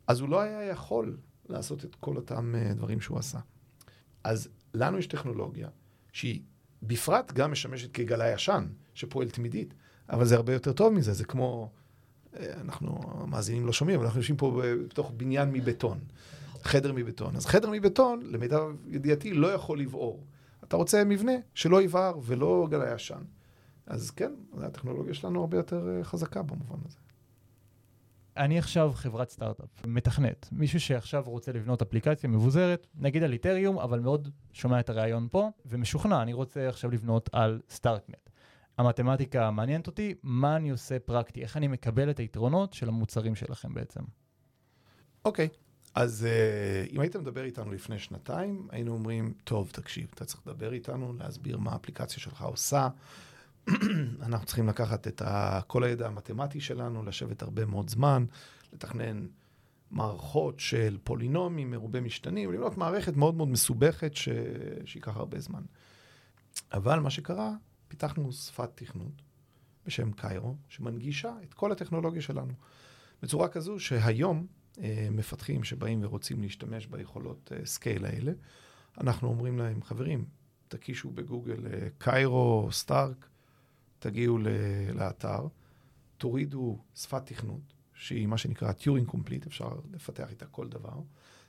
אז 0.06 0.20
הוא 0.20 0.28
לא 0.28 0.40
היה 0.40 0.64
יכול 0.64 1.16
לעשות 1.48 1.84
את 1.84 1.94
כל 1.94 2.16
אותם 2.16 2.54
אה, 2.54 2.74
דברים 2.74 3.00
שהוא 3.00 3.18
עשה. 3.18 3.38
אז 4.24 4.48
לנו 4.74 4.98
יש 4.98 5.06
טכנולוגיה 5.06 5.68
שהיא 6.12 6.40
בפרט 6.82 7.32
גם 7.32 7.52
משמשת 7.52 7.92
כגלה 7.92 8.32
ישן, 8.32 8.66
שפועל 8.94 9.30
תמידית. 9.30 9.74
אבל 10.10 10.24
זה 10.24 10.34
הרבה 10.34 10.52
יותר 10.52 10.72
טוב 10.72 10.92
מזה, 10.92 11.12
זה 11.12 11.24
כמו, 11.24 11.70
אה, 12.36 12.60
אנחנו 12.60 13.00
המאזינים 13.14 13.66
לא 13.66 13.72
שומעים, 13.72 13.98
אבל 13.98 14.06
אנחנו 14.06 14.20
יושבים 14.20 14.36
פה 14.36 14.62
בתוך 14.88 15.12
בניין 15.16 15.52
מבטון, 15.52 15.98
חדר 16.62 16.92
מבטון. 16.92 17.36
אז 17.36 17.46
חדר 17.46 17.70
מבטון, 17.70 18.20
למיטב 18.22 18.70
ידיעתי, 18.86 19.34
לא 19.34 19.52
יכול 19.52 19.80
לבעור. 19.80 20.24
אתה 20.64 20.76
רוצה 20.76 21.04
מבנה 21.04 21.32
שלא 21.54 21.82
יבער 21.82 22.18
ולא 22.22 22.66
גלה 22.70 22.94
ישן. 22.94 23.22
אז 23.86 24.10
כן, 24.10 24.32
הטכנולוגיה 24.58 25.14
שלנו 25.14 25.40
הרבה 25.40 25.56
יותר 25.56 25.88
אה, 25.88 26.04
חזקה 26.04 26.42
במובן 26.42 26.78
הזה. 26.86 26.98
אני 28.36 28.58
עכשיו 28.58 28.92
חברת 28.94 29.30
סטארט-אפ, 29.30 29.86
מתכנת, 29.86 30.48
מישהו 30.52 30.80
שעכשיו 30.80 31.22
רוצה 31.26 31.52
לבנות 31.52 31.82
אפליקציה 31.82 32.28
מבוזרת, 32.28 32.86
נגיד 32.94 33.22
על 33.22 33.32
איתריום, 33.32 33.78
אבל 33.78 34.00
מאוד 34.00 34.28
שומע 34.52 34.80
את 34.80 34.90
הרעיון 34.90 35.28
פה, 35.30 35.50
ומשוכנע, 35.66 36.22
אני 36.22 36.32
רוצה 36.32 36.68
עכשיו 36.68 36.90
לבנות 36.90 37.30
על 37.32 37.60
סטארקנט. 37.70 38.30
המתמטיקה 38.78 39.50
מעניינת 39.50 39.86
אותי, 39.86 40.14
מה 40.22 40.56
אני 40.56 40.70
עושה 40.70 40.98
פרקטי, 40.98 41.42
איך 41.42 41.56
אני 41.56 41.68
מקבל 41.68 42.10
את 42.10 42.18
היתרונות 42.18 42.72
של 42.72 42.88
המוצרים 42.88 43.34
שלכם 43.34 43.74
בעצם. 43.74 44.00
אוקיי, 45.24 45.48
אז 45.94 46.26
uh, 46.26 46.92
אם 46.92 47.00
היית 47.00 47.16
מדבר 47.16 47.44
איתנו 47.44 47.72
לפני 47.72 47.98
שנתיים, 47.98 48.68
היינו 48.70 48.92
אומרים, 48.92 49.34
טוב, 49.44 49.70
תקשיב, 49.72 50.06
אתה 50.14 50.24
צריך 50.24 50.46
לדבר 50.46 50.72
איתנו, 50.72 51.12
להסביר 51.12 51.58
מה 51.58 51.72
האפליקציה 51.72 52.18
שלך 52.18 52.42
עושה. 52.42 52.88
אנחנו 54.26 54.46
צריכים 54.46 54.68
לקחת 54.68 55.06
את 55.08 55.22
כל 55.66 55.84
הידע 55.84 56.06
המתמטי 56.06 56.60
שלנו, 56.60 57.04
לשבת 57.04 57.42
הרבה 57.42 57.64
מאוד 57.64 57.90
זמן, 57.90 58.24
לתכנן 58.72 59.26
מערכות 59.90 60.60
של 60.60 60.98
פולינומים 61.04 61.70
מרובי 61.70 62.00
משתנים, 62.00 62.52
לבנות 62.52 62.76
מערכת 62.76 63.16
מאוד 63.16 63.34
מאוד 63.34 63.48
מסובכת 63.48 64.16
ש... 64.16 64.28
שייקח 64.84 65.16
הרבה 65.16 65.40
זמן. 65.40 65.62
אבל 66.72 66.98
מה 66.98 67.10
שקרה, 67.10 67.52
פיתחנו 67.88 68.32
שפת 68.32 68.70
תכנות 68.74 69.22
בשם 69.86 70.12
קיירו, 70.12 70.56
שמנגישה 70.68 71.32
את 71.42 71.54
כל 71.54 71.72
הטכנולוגיה 71.72 72.22
שלנו. 72.22 72.52
בצורה 73.22 73.48
כזו 73.48 73.78
שהיום 73.78 74.38
אה, 74.38 74.61
מפתחים 75.10 75.64
שבאים 75.64 76.04
ורוצים 76.04 76.42
להשתמש 76.42 76.86
ביכולות 76.86 77.52
scale 77.64 78.04
האלה, 78.04 78.32
אנחנו 79.00 79.28
אומרים 79.28 79.58
להם, 79.58 79.82
חברים, 79.82 80.24
תקישו 80.68 81.10
בגוגל 81.10 81.66
אה, 81.66 81.88
Cairo, 81.98 82.68
Stark, 82.72 83.28
תגיעו 83.98 84.38
לאתר, 84.94 85.46
תורידו 86.18 86.78
שפת 86.94 87.26
תכנות, 87.26 87.74
שהיא 87.94 88.26
מה 88.26 88.38
שנקרא 88.38 88.72
Turing 88.72 89.10
Complete, 89.10 89.46
אפשר 89.46 89.68
לפתח 89.92 90.30
איתה 90.30 90.46
כל 90.46 90.68
דבר, 90.68 91.00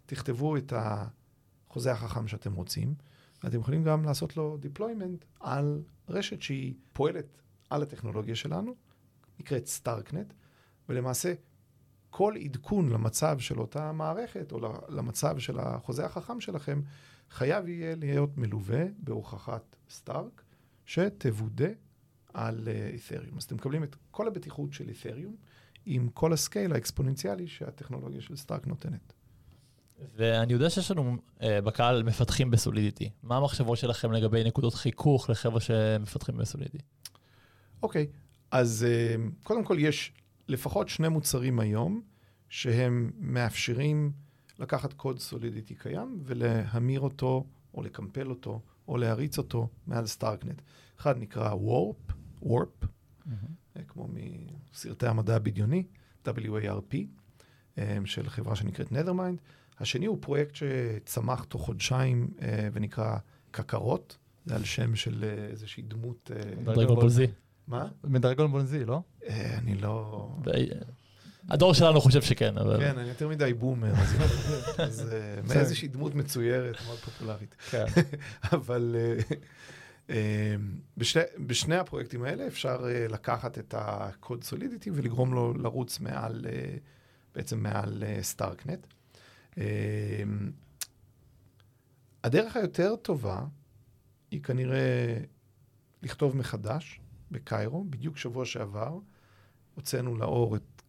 תכתבו 0.06 0.58
את 0.58 0.74
החוזה 0.76 1.92
החכם 1.92 2.28
שאתם 2.28 2.54
רוצים, 2.54 2.94
ואתם 3.44 3.60
יכולים 3.60 3.84
גם 3.84 4.06
לעשות 4.06 4.38
לו 4.38 4.58
deployment 4.62 5.26
על 5.40 5.82
רשת 6.10 6.42
שהיא 6.42 6.74
פועלת 6.94 7.42
על 7.70 7.84
הטכנולוגיה 7.84 8.36
שלנו, 8.36 8.76
נקראת 9.40 9.68
Starknet, 9.68 10.34
ולמעשה 10.90 11.34
כל 12.16 12.34
עדכון 12.44 12.90
למצב 12.90 13.40
של 13.40 13.60
אותה 13.60 13.92
מערכת, 13.92 14.52
או 14.52 14.60
למצב 14.90 15.40
של 15.40 15.60
החוזה 15.60 16.06
החכם 16.06 16.42
שלכם, 16.42 16.82
חייב 17.30 17.68
יהיה 17.68 17.96
להיות 17.96 18.38
מלווה 18.38 18.84
בהוכחת 18.98 19.76
STARK, 19.90 20.44
שתוודא 20.86 21.68
על 22.34 22.68
Ethereum. 22.94 23.38
אז 23.38 23.44
אתם 23.44 23.56
מקבלים 23.56 23.84
את 23.84 23.96
כל 24.12 24.28
הבטיחות 24.28 24.74
של 24.74 24.90
Ethereum, 24.90 25.36
עם 25.86 26.10
כל 26.10 26.34
ה 26.34 26.41
scale 26.41 26.74
האקספוננציאלי 26.74 27.48
שהטכנולוגיה 27.48 28.22
של 28.22 28.36
STARK 28.36 28.68
נותנת. 28.68 29.14
ואני 30.16 30.54
יודע 30.54 30.70
שיש 30.70 30.92
לנו 30.92 31.18
uh, 31.40 31.44
בקהל 31.64 32.04
מפתחים 32.04 32.52
ב 32.52 32.58
Solidity. 32.58 33.10
מה 33.24 33.38
המחשבות 33.38 33.78
שלכם 33.78 34.12
לגבי 34.12 34.44
נקודות 34.44 34.74
חיכוך 34.74 35.30
לחבר'ה 35.30 35.60
שמפתחים 35.60 36.38
ב 36.38 36.42
Solidity? 36.42 36.84
אוקיי, 37.84 38.08
okay. 38.10 38.18
אז 38.52 38.86
uh, 38.86 39.44
קודם 39.44 39.64
כל 39.64 39.78
יש 39.80 40.14
לפחות 40.48 40.90
שני 40.90 41.08
מוצרים 41.08 41.60
היום 41.60 42.02
שהם 42.50 43.12
מאפשרים 43.20 44.12
לקחת 44.60 44.94
קוד 44.94 45.20
סולידיטי 45.20 45.76
קיים 45.76 46.20
ולהמיר 46.24 47.00
אותו, 47.00 47.46
או 47.74 47.82
לקמפל 47.82 48.30
אותו, 48.30 48.62
או 48.88 48.98
להריץ 48.98 49.38
אותו 49.38 49.70
מעל 49.88 50.06
סטארקנט. 50.06 50.62
אחד 51.00 51.18
נקרא 51.18 51.54
וורפ, 51.54 51.96
וורפ, 52.42 52.84
mm-hmm. 52.84 53.82
כמו 53.88 54.08
מסרטי 54.72 55.08
המדע 55.08 55.36
הבדיוני, 55.36 55.84
WARP, 56.28 56.96
אה, 57.78 57.98
של 58.06 58.30
חברה 58.30 58.56
שנקראת 58.56 58.92
Nethermind. 58.92 59.38
השני 59.80 60.06
הוא 60.06 60.18
פרויקט 60.22 60.56
שצמח 60.56 61.44
תוך 61.44 61.62
חודשיים 61.62 62.30
אה, 62.42 62.70
ונקרא 62.74 63.18
קקרות, 63.52 64.18
זה 64.46 64.56
על 64.56 64.64
שם 64.64 64.96
של 64.96 65.24
איזושהי 65.24 65.84
דמות... 65.84 66.32
דרגון 66.64 66.96
בולזי. 66.96 67.28
מה? 67.68 67.88
מדרגון 68.04 68.52
בולזי, 68.52 68.86
לא? 68.86 69.02
אני 69.30 69.76
לא... 69.76 70.30
הדור 71.50 71.74
שלנו 71.74 72.02
חושב 72.02 72.22
שכן, 72.22 72.58
אבל... 72.58 72.80
כן, 72.80 72.98
אני 72.98 73.10
יותר 73.10 73.28
מדי 73.28 73.54
בומר, 73.54 73.94
אז 74.78 75.16
מאיזושהי 75.50 75.88
דמות 75.88 76.16
מצוירת, 76.16 76.76
מאוד 76.86 76.98
פופולרית. 77.00 77.56
כן. 77.70 77.86
אבל 78.58 78.96
בשני 81.38 81.76
הפרויקטים 81.76 82.24
האלה 82.24 82.48
אפשר 82.48 82.86
לקחת 83.10 83.58
את 83.58 83.76
הקוד 83.78 84.44
סולידיטי 84.44 84.92
ולגרום 84.94 85.34
לו 85.34 85.54
לרוץ 85.54 86.00
מעל, 86.00 86.46
בעצם 87.36 87.64
מעל 87.64 88.04
סטארקנט. 88.22 88.88
הדרך 92.24 92.56
היותר 92.56 92.96
טובה 92.96 93.46
היא 94.32 94.44
כנראה 94.44 95.18
לכתוב 96.04 96.38
מחדש 96.38 97.00
ב 97.34 97.41
Cairo, 97.41 97.84
בדיוק 97.90 98.18
שבוע 98.18 98.46
שעבר, 98.46 99.00
הוצאנו 99.76 100.18
לאור 100.18 100.56
את, 100.56 100.82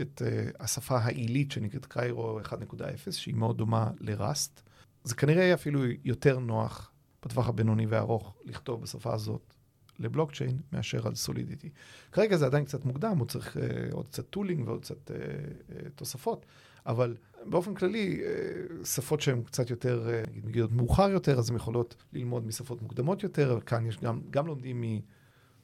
את 0.00 0.22
uh, 0.22 0.62
השפה 0.62 0.98
העילית 0.98 1.52
שנקראת 1.52 1.86
Cairo 1.86 2.40
1.0, 2.40 3.10
שהיא 3.10 3.34
מאוד 3.34 3.58
דומה 3.58 3.90
ל 4.00 4.10
Rust. 4.10 4.62
זה 5.04 5.14
כנראה 5.14 5.54
אפילו 5.54 5.80
יותר 6.04 6.38
נוח 6.38 6.90
בטווח 7.24 7.48
הבינוני 7.48 7.86
והארוך 7.86 8.34
לכתוב 8.44 8.82
בשפה 8.82 9.14
הזאת 9.14 9.54
לבלוקצ'יין 9.98 10.58
מאשר 10.72 11.06
על 11.06 11.14
Solidity. 11.14 11.70
כרגע 12.12 12.36
זה 12.36 12.46
עדיין 12.46 12.64
קצת 12.64 12.84
מוקדם, 12.84 13.18
הוא 13.18 13.26
צריך 13.26 13.56
uh, 13.56 13.60
עוד 13.92 14.08
קצת 14.08 14.30
tooling 14.30 14.68
ועוד 14.68 14.80
קצת 14.80 15.10
uh, 15.10 15.12
uh, 15.12 15.74
תוספות, 15.94 16.46
אבל 16.86 17.16
באופן 17.44 17.74
כללי, 17.74 18.20
uh, 18.20 18.86
שפות 18.86 19.20
שהן 19.20 19.42
קצת 19.42 19.70
יותר, 19.70 20.08
נגיד 20.28 20.46
מגיעות 20.46 20.72
מאוחר 20.72 21.10
יותר, 21.10 21.38
אז 21.38 21.50
הן 21.50 21.56
יכולות 21.56 21.96
ללמוד 22.12 22.46
משפות 22.46 22.82
מוקדמות 22.82 23.22
יותר, 23.22 23.58
כאן 23.66 23.86
יש 23.86 23.98
גם, 23.98 24.20
גם 24.30 24.46
לומדים 24.46 24.80
מ... 24.80 25.00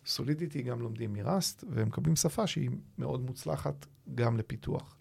סולידיטי 0.06 0.62
גם 0.62 0.80
לומדים 0.80 1.12
מראסט, 1.12 1.64
והם 1.70 1.88
מקבלים 1.88 2.16
שפה 2.16 2.46
שהיא 2.46 2.70
מאוד 2.98 3.20
מוצלחת 3.20 3.86
גם 4.14 4.36
לפיתוח. 4.36 4.96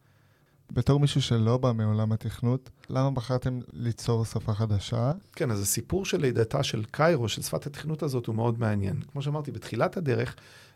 בתור 0.72 1.00
מישהו 1.00 1.22
שלא 1.22 1.58
בא 1.58 1.72
מעולם 1.72 2.12
התכנות, 2.12 2.70
למה 2.89 3.12
בחרתם 3.12 3.60
ליצור 3.74 4.26
שפה 4.26 4.54
חדשה? 4.54 5.12
כן, 5.36 5.52
אז 5.52 5.62
הסיפור 5.62 6.06
של 6.06 6.22
לידתה 6.22 6.63
של 6.63 6.84
קיירו, 6.92 7.30
של 7.30 7.42
שפת 7.42 7.66
התכנות 7.68 8.04
הזאת, 8.04 8.26
הוא 8.26 8.36
מאוד 8.36 8.60
מעניין. 8.60 9.02
כמו 9.02 9.22
שאמרתי, 9.22 9.52
בתחילת 9.52 9.98
הדרך, 9.98 10.36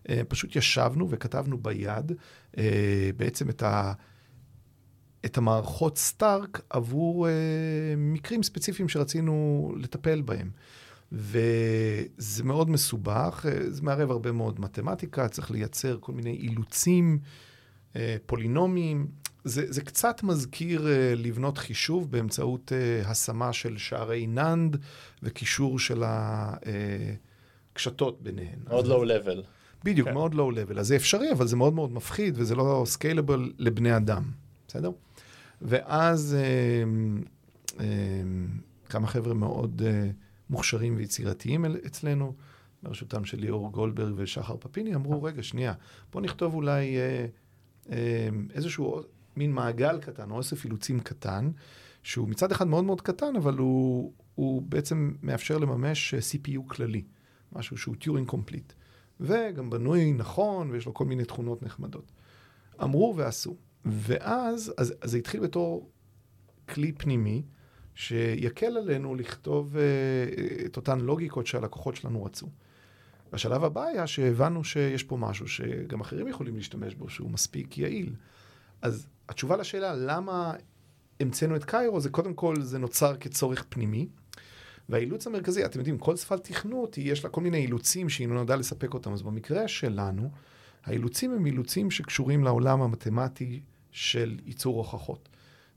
אה, 0.10 0.22
פשוט 0.28 0.56
ישבנו 0.56 1.10
וכתבנו 1.10 1.58
ביד 1.58 2.12
אה, 2.58 3.10
בעצם 3.18 3.50
את, 3.50 3.63
ה, 3.63 3.94
את 5.26 5.38
המערכות 5.38 5.98
סטארק 5.98 6.62
עבור 6.70 7.28
אה, 7.28 7.34
מקרים 7.98 8.44
ספציפיים 8.44 8.90
שרצינו 8.90 9.74
לטפל 9.78 10.22
בהם. 10.22 10.52
וזה 11.12 12.43
מאוד 12.43 12.70
מסובך, 12.70 13.46
זה 13.67 13.82
מערב 13.82 14.12
הרבה 14.12 14.32
מאוד 14.32 14.60
מתמטיקה, 14.60 15.28
צריך 15.28 15.52
לייצר 15.52 15.98
כל 16.00 16.12
מיני 16.12 16.32
אילוצים, 16.32 17.20
אה, 17.96 18.15
פולינומיים. 18.26 19.08
זה, 19.43 19.65
זה 19.70 19.82
קצת 19.82 20.24
מזכיר 20.24 20.88
אה, 20.88 21.13
לבנות 21.15 21.58
חישוב 21.58 22.12
באמצעות 22.12 22.72
אה, 22.74 23.10
השמה 23.10 23.54
של 23.54 23.78
שערי 23.78 24.28
נאנד 24.28 24.78
וקישור 25.24 25.80
של 25.80 26.04
הקשתות 27.74 28.22
ביניהן. 28.22 28.60
מאוד 28.67 28.88
לואו 28.88 29.04
לבל. 29.04 29.43
בדיוק, 29.84 30.08
כן. 30.08 30.13
מאוד 30.13 30.34
לואו 30.34 30.52
לבל. 30.52 30.80
אז 30.80 30.88
זה 30.88 30.96
אפשרי, 30.96 31.32
אבל 31.32 31.48
זה 31.48 31.56
מאוד 31.56 31.74
מאוד 31.74 31.91
מפחיד, 31.91 32.34
וזה 32.38 32.56
לא 32.56 32.84
סקיילבל 32.86 33.52
לבני 33.58 33.98
אדם, 33.98 34.24
בסדר? 34.67 34.91
ואז 35.62 36.38
כמה 38.89 39.08
חבר'ה 39.08 39.34
מאוד... 39.34 39.82
מוכשרים 40.49 40.95
ויצירתיים 40.97 41.65
אצלנו, 41.65 42.33
בראשותם 42.83 43.25
של 43.25 43.39
ליאור 43.39 43.71
גולדברג 43.71 44.13
ושחר 44.15 44.55
פפיני, 44.60 44.95
אמרו, 44.95 45.23
רגע, 45.23 45.43
שנייה, 45.43 45.73
בוא 46.12 46.21
נכתוב 46.21 46.53
אולי 46.53 46.97
אה, 46.97 47.25
אה, 47.91 48.29
איזשהו 48.53 49.01
מין 49.36 49.51
מעגל 49.51 49.99
קטן, 49.99 50.31
או 50.31 50.36
אוסף 50.36 50.65
אילוצים 50.65 50.99
קטן, 50.99 51.51
שהוא 52.03 52.27
מצד 52.27 52.51
אחד 52.51 52.67
מאוד 52.67 52.83
מאוד 52.83 53.01
קטן, 53.01 53.36
אבל 53.36 53.57
הוא, 53.57 54.13
הוא 54.36 54.62
בעצם 54.62 55.15
מאפשר 55.21 55.57
לממש 55.57 56.13
אה, 56.13 56.19
CPU 56.19 56.62
כללי, 56.67 57.03
משהו 57.51 57.77
שהוא 57.77 57.95
Turing 58.01 58.31
Complete, 58.31 58.73
וגם 59.19 59.69
בנוי 59.69 60.13
נכון, 60.13 60.71
ויש 60.71 60.86
לו 60.86 60.93
כל 60.93 61.05
מיני 61.05 61.25
תכונות 61.25 61.63
נחמדות. 61.63 62.12
אמרו 62.83 63.13
ועשו. 63.17 63.55
ואז, 63.86 64.73
אז, 64.77 64.93
אז 65.01 65.12
זה 65.12 65.17
התחיל 65.17 65.39
בתור 65.39 65.89
כלי 66.69 66.91
פנימי, 66.91 67.43
שיקל 67.97 68.77
עלינו 68.77 69.15
לכתוב 69.15 69.75
uh, 69.75 70.65
את 70.65 70.77
אותן 70.77 70.99
לוגיקות 70.99 71.47
שהלקוחות 71.47 71.95
שלנו 71.95 72.23
רצו. 72.23 72.47
השלב 73.33 73.63
הבא 73.63 73.83
היה 73.83 74.07
שהבנו 74.07 74.63
שיש 74.63 75.03
פה 75.03 75.17
משהו 75.17 75.47
שגם 75.47 76.01
אחרים 76.01 76.27
יכולים 76.27 76.55
להשתמש 76.55 76.95
בו, 76.95 77.10
שהוא 77.10 77.31
מספיק 77.31 77.77
יעיל. 77.77 78.13
אז 78.81 79.07
התשובה 79.29 79.57
לשאלה 79.57 79.95
למה 79.95 80.53
המצאנו 81.19 81.55
את 81.55 81.65
קיירו, 81.65 81.99
זה 81.99 82.10
קודם 82.10 82.33
כל, 82.33 82.55
זה 82.62 82.79
נוצר 82.79 83.17
כצורך 83.17 83.65
פנימי. 83.69 84.07
והאילוץ 84.89 85.27
המרכזי, 85.27 85.65
אתם 85.65 85.79
יודעים, 85.79 85.97
כל 85.97 86.15
שפת 86.15 86.43
תכנות, 86.43 86.97
יש 86.97 87.23
לה 87.23 87.29
כל 87.29 87.41
מיני 87.41 87.57
אילוצים 87.57 88.10
שהיא 88.10 88.27
נועדה 88.27 88.55
לספק 88.55 88.93
אותם. 88.93 89.13
אז 89.13 89.21
במקרה 89.21 89.67
שלנו, 89.67 90.31
האילוצים 90.86 91.31
הם 91.33 91.45
אילוצים 91.45 91.91
שקשורים 91.91 92.43
לעולם 92.43 92.81
המתמטי 92.81 93.62
של 93.91 94.39
ייצור 94.45 94.77
הוכחות. 94.77 95.29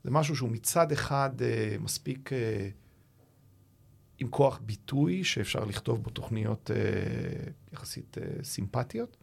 זה 0.03 0.11
משהו 0.11 0.35
שהוא 0.35 0.49
מצד 0.49 0.91
אחד 0.91 1.41
אה, 1.41 1.75
מספיק 1.79 2.33
אה, 2.33 2.69
עם 4.21 4.27
כוח 4.27 4.59
ביטוי, 4.65 5.23
שאפשר 5.23 5.65
לכתוב 5.65 6.03
בו 6.03 6.09
תוכניות 6.09 6.71
אה, 6.71 7.51
יחסית 7.73 8.17
אה, 8.17 8.43
סימפטיות, 8.43 9.17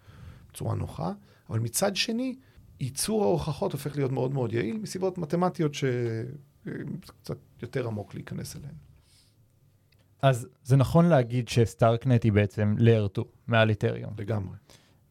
בצורה 0.50 0.74
נוחה, 0.74 1.12
אבל 1.50 1.58
מצד 1.58 1.96
שני, 1.96 2.34
ייצור 2.80 3.24
ההוכחות 3.24 3.72
הופך 3.72 3.96
להיות 3.96 4.12
מאוד 4.12 4.34
מאוד 4.34 4.52
יעיל, 4.52 4.78
מסיבות 4.78 5.18
מתמטיות 5.18 5.74
שקצת 5.74 7.38
יותר 7.62 7.86
עמוק 7.86 8.14
להיכנס 8.14 8.56
אליהן. 8.56 8.74
אז 10.22 10.48
זה 10.64 10.76
נכון 10.76 11.04
להגיד 11.04 11.48
שסטארקנט 11.48 12.24
היא 12.24 12.32
בעצם 12.32 12.74
2 12.78 13.26
מעל 13.46 13.70
איתריום. 13.70 14.12
לגמרי. 14.18 14.56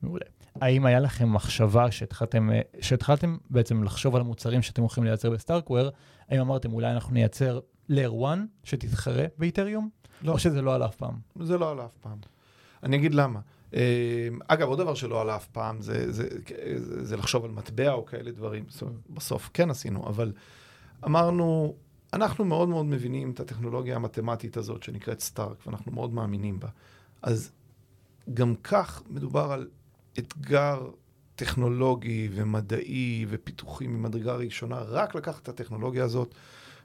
מעולה. 0.02 0.26
האם 0.62 0.86
היה 0.86 1.00
לכם 1.00 1.34
מחשבה 1.34 1.92
שהתחלתם, 1.92 2.50
אה, 2.52 2.62
שהתחלתם 2.82 3.38
בעצם 3.50 3.84
לחשוב 3.84 4.16
על 4.16 4.22
המוצרים 4.22 4.62
שאתם 4.62 4.82
הולכים 4.82 5.04
לייצר 5.04 5.30
בסטארקוור, 5.30 5.90
האם 6.30 6.40
אמרתם 6.40 6.74
אולי 6.74 6.92
אנחנו 6.92 7.14
נייצר 7.14 7.60
layer 7.92 8.26
1 8.26 8.38
שתתחרה 8.64 9.26
באיתריום? 9.38 9.90
לא. 10.22 10.32
או 10.32 10.40
שזה 10.40 10.62
לא 10.62 10.76
עלה 10.76 10.86
אף 10.86 10.96
פעם? 10.96 11.14
זה 11.40 11.58
לא 11.58 11.72
עלה 11.72 11.86
אף 11.86 11.98
פעם. 12.02 12.18
אני 12.84 12.96
אגיד 12.98 13.14
למה. 13.14 13.40
אה, 13.74 14.28
אגב, 14.48 14.68
עוד 14.68 14.80
דבר 14.80 14.94
שלא 14.94 15.22
עלה 15.22 15.36
אף 15.36 15.48
פעם, 15.48 15.82
זה, 15.82 16.12
זה, 16.12 16.28
זה, 16.78 17.06
זה 17.06 17.18
לחשוב 17.18 17.46
על 17.46 17.52
מטבע 17.52 17.92
או 17.92 18.06
כאלה 18.06 18.32
דברים. 18.32 18.66
בסוף 19.10 19.50
כן 19.54 19.70
עשינו, 19.70 20.08
אבל 20.08 20.34
אמרנו, 21.06 21.76
אנחנו 22.14 22.46
מאוד 22.46 22.70
מאוד 22.70 22.86
מבינים 22.86 23.32
את 23.32 23.40
הטכנולוגיה 23.40 23.96
המתמטית 23.96 24.58
הזאת 24.58 24.84
שנקראת 24.84 25.20
סטארק, 25.20 25.68
ואנחנו 25.68 25.92
מאוד 25.92 26.14
מאמינים 26.14 26.60
בה. 26.60 26.68
אז 27.22 27.52
גם 28.34 28.56
כך 28.64 29.02
מדובר 29.10 29.52
על 29.52 29.68
אתגר 30.20 30.90
טכנולוגי 31.36 32.30
ומדעי 32.32 33.26
ופיתוחי 33.30 33.88
ממדרגה 33.88 34.36
ראשונה, 34.36 34.80
רק 34.80 35.16
לקחת 35.16 35.44
את 35.44 35.50
הטכנולוגיה 35.50 36.04
הזאת 36.04 36.36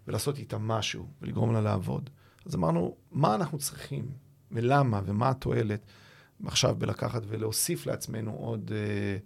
ולעשות 0.06 0.38
איתה 0.38 0.58
משהו 0.58 1.06
ולגרום 1.22 1.52
לה 1.52 1.60
לעבוד. 1.60 2.10
אז 2.46 2.54
אמרנו, 2.54 2.96
מה 3.12 3.34
אנחנו 3.34 3.58
צריכים 3.58 4.08
ולמה 4.50 5.00
ומה 5.04 5.30
התועלת 5.30 5.80
עכשיו 6.46 6.74
בלקחת 6.78 7.22
ולהוסיף 7.28 7.86
לעצמנו 7.86 8.32
עוד, 8.32 8.72
אה, 8.74 9.16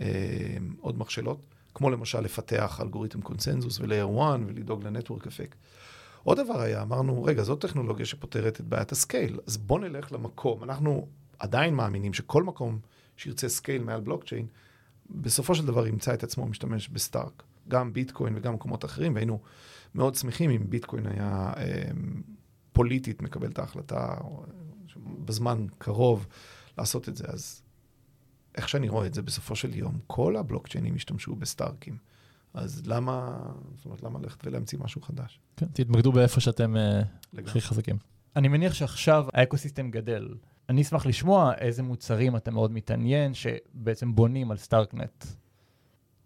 אה, 0.00 0.56
עוד 0.80 0.98
מכשלות, 0.98 1.40
כמו 1.74 1.90
למשל 1.90 2.20
לפתח 2.20 2.80
אלגוריתם 2.82 3.20
קונצנזוס 3.20 3.80
ול-layer 3.80 4.20
1 4.20 4.40
ולדאוג 4.46 4.84
ל 4.84 4.89
network 4.89 5.26
effect. 5.26 5.58
עוד 6.24 6.40
דבר 6.40 6.60
היה, 6.60 6.82
אמרנו, 6.82 7.24
רגע, 7.24 7.42
זאת 7.42 7.60
טכנולוגיה 7.60 8.06
שפותרת 8.06 8.60
את 8.60 8.64
בעיית 8.64 8.92
ה 8.92 8.99
scale, 8.99 9.38
אז 9.46 9.56
בואו 9.56 9.78
נלך 9.78 10.12
למקום. 10.12 10.64
אנחנו 10.64 11.08
עדיין 11.38 11.74
מאמינים 11.74 12.14
שכל 12.14 12.42
מקום 12.42 12.78
שירצה 13.16 13.48
scale 13.48 13.82
מעל 13.82 14.00
בלוקצ'יין, 14.00 14.46
בסופו 15.10 15.54
של 15.54 15.66
דבר 15.66 15.86
ימצא 15.86 16.14
את 16.14 16.22
עצמו 16.22 16.46
משתמש 16.46 16.88
ב 16.88 16.96
STARK. 16.96 17.42
גם 17.68 17.92
ביטקוין 17.92 18.36
וגם 18.36 18.54
מקומות 18.54 18.84
אחרים, 18.84 19.14
והיינו 19.14 19.40
מאוד 19.94 20.14
שמחים 20.14 20.50
אם 20.50 20.70
ביטקוין 20.70 21.06
היה 21.06 21.52
אה, 21.56 21.90
פוליטית 22.72 23.22
מקבל 23.22 23.50
את 23.50 23.58
ההחלטה 23.58 24.14
בזמן 25.24 25.66
קרוב 25.78 26.26
לעשות 26.78 27.08
את 27.08 27.16
זה. 27.16 27.24
אז 27.28 27.62
איך 28.54 28.68
שאני 28.68 28.88
רואה 28.88 29.06
את 29.06 29.14
זה, 29.14 29.22
בסופו 29.22 29.56
של 29.56 29.74
יום, 29.74 29.98
כל 30.06 30.36
הבלוקצ'יינים 30.36 30.94
ישתמשו 30.94 31.36
בסטארקים. 31.36 31.96
אז 32.54 32.82
למה, 32.86 33.38
זאת 33.76 33.84
אומרת, 33.84 34.02
למה 34.02 34.18
ללכת 34.18 34.46
ולהמציא 34.46 34.78
משהו 34.78 35.00
חדש? 35.00 35.40
כן, 35.56 35.66
תתמקדו 35.66 36.12
באיפה 36.12 36.40
שאתם 36.40 36.76
אה. 36.76 37.02
הכי 37.38 37.60
חזקים. 37.60 37.96
אני 38.36 38.48
מניח 38.48 38.74
שעכשיו 38.74 39.26
האקוסיסטם 39.32 39.90
גדל. 39.90 40.34
אני 40.68 40.82
אשמח 40.82 41.06
לשמוע 41.06 41.54
איזה 41.54 41.82
מוצרים 41.82 42.36
אתה 42.36 42.50
מאוד 42.50 42.72
מתעניין, 42.72 43.34
שבעצם 43.34 44.14
בונים 44.14 44.50
על 44.50 44.56
Starknet. 44.56 45.24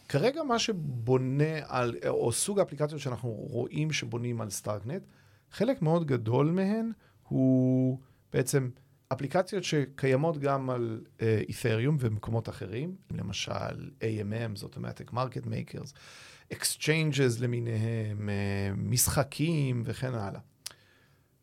כרגע 0.08 0.42
מה 0.42 0.58
שבונה 0.58 1.58
על, 1.66 1.96
או 2.08 2.32
סוג 2.32 2.58
האפליקציות 2.58 3.00
שאנחנו 3.00 3.30
רואים 3.30 3.92
שבונים 3.92 4.40
על 4.40 4.50
Starknet, 4.50 5.02
חלק 5.50 5.82
מאוד 5.82 6.06
גדול 6.06 6.50
מהן 6.50 6.92
הוא 7.28 7.98
בעצם 8.32 8.70
אפליקציות 9.12 9.64
שקיימות 9.64 10.38
גם 10.38 10.70
על 10.70 11.04
אית'ריום 11.20 11.96
uh, 11.96 11.98
ומקומות 12.00 12.48
אחרים, 12.48 12.96
למשל 13.10 13.90
AMM, 14.00 14.56
זאת 14.56 14.76
אומרת, 14.76 15.00
Market 15.10 15.46
Makers, 15.46 15.92
Exchanges 16.54 17.40
למיניהם, 17.40 18.28
uh, 18.28 18.76
משחקים 18.76 19.82
וכן 19.84 20.14
הלאה. 20.14 20.40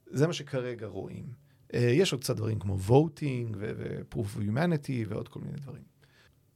זה 0.07 0.27
מה 0.27 0.33
שכרגע 0.33 0.88
רואים. 0.88 1.46
Uh, 1.71 1.77
יש 1.77 2.12
עוד 2.12 2.21
קצת 2.21 2.36
דברים 2.36 2.60
כמו 2.60 2.77
voting 2.88 3.56
ו-proof 3.58 4.38
of 4.38 4.39
humanity 4.39 5.08
ועוד 5.08 5.27
כל 5.27 5.39
מיני 5.39 5.58
דברים. 5.58 5.84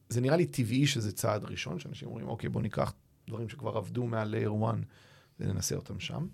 זה 0.09 0.21
נראה 0.21 0.37
לי 0.37 0.45
טבעי 0.45 0.87
שזה 0.87 1.11
צעד 1.11 1.45
ראשון, 1.45 1.79
שאנשים 1.79 2.07
אומרים, 2.07 2.27
אוקיי, 2.27 2.49
בואו 2.49 2.63
ניקח 2.63 2.93
דברים 3.27 3.49
שכבר 3.49 3.77
עבדו 3.77 4.07
מעל 4.07 4.35
layer 4.35 4.65
1 4.69 4.77
וננסה 5.39 5.75
אותם 5.75 5.99
שם. 5.99 6.27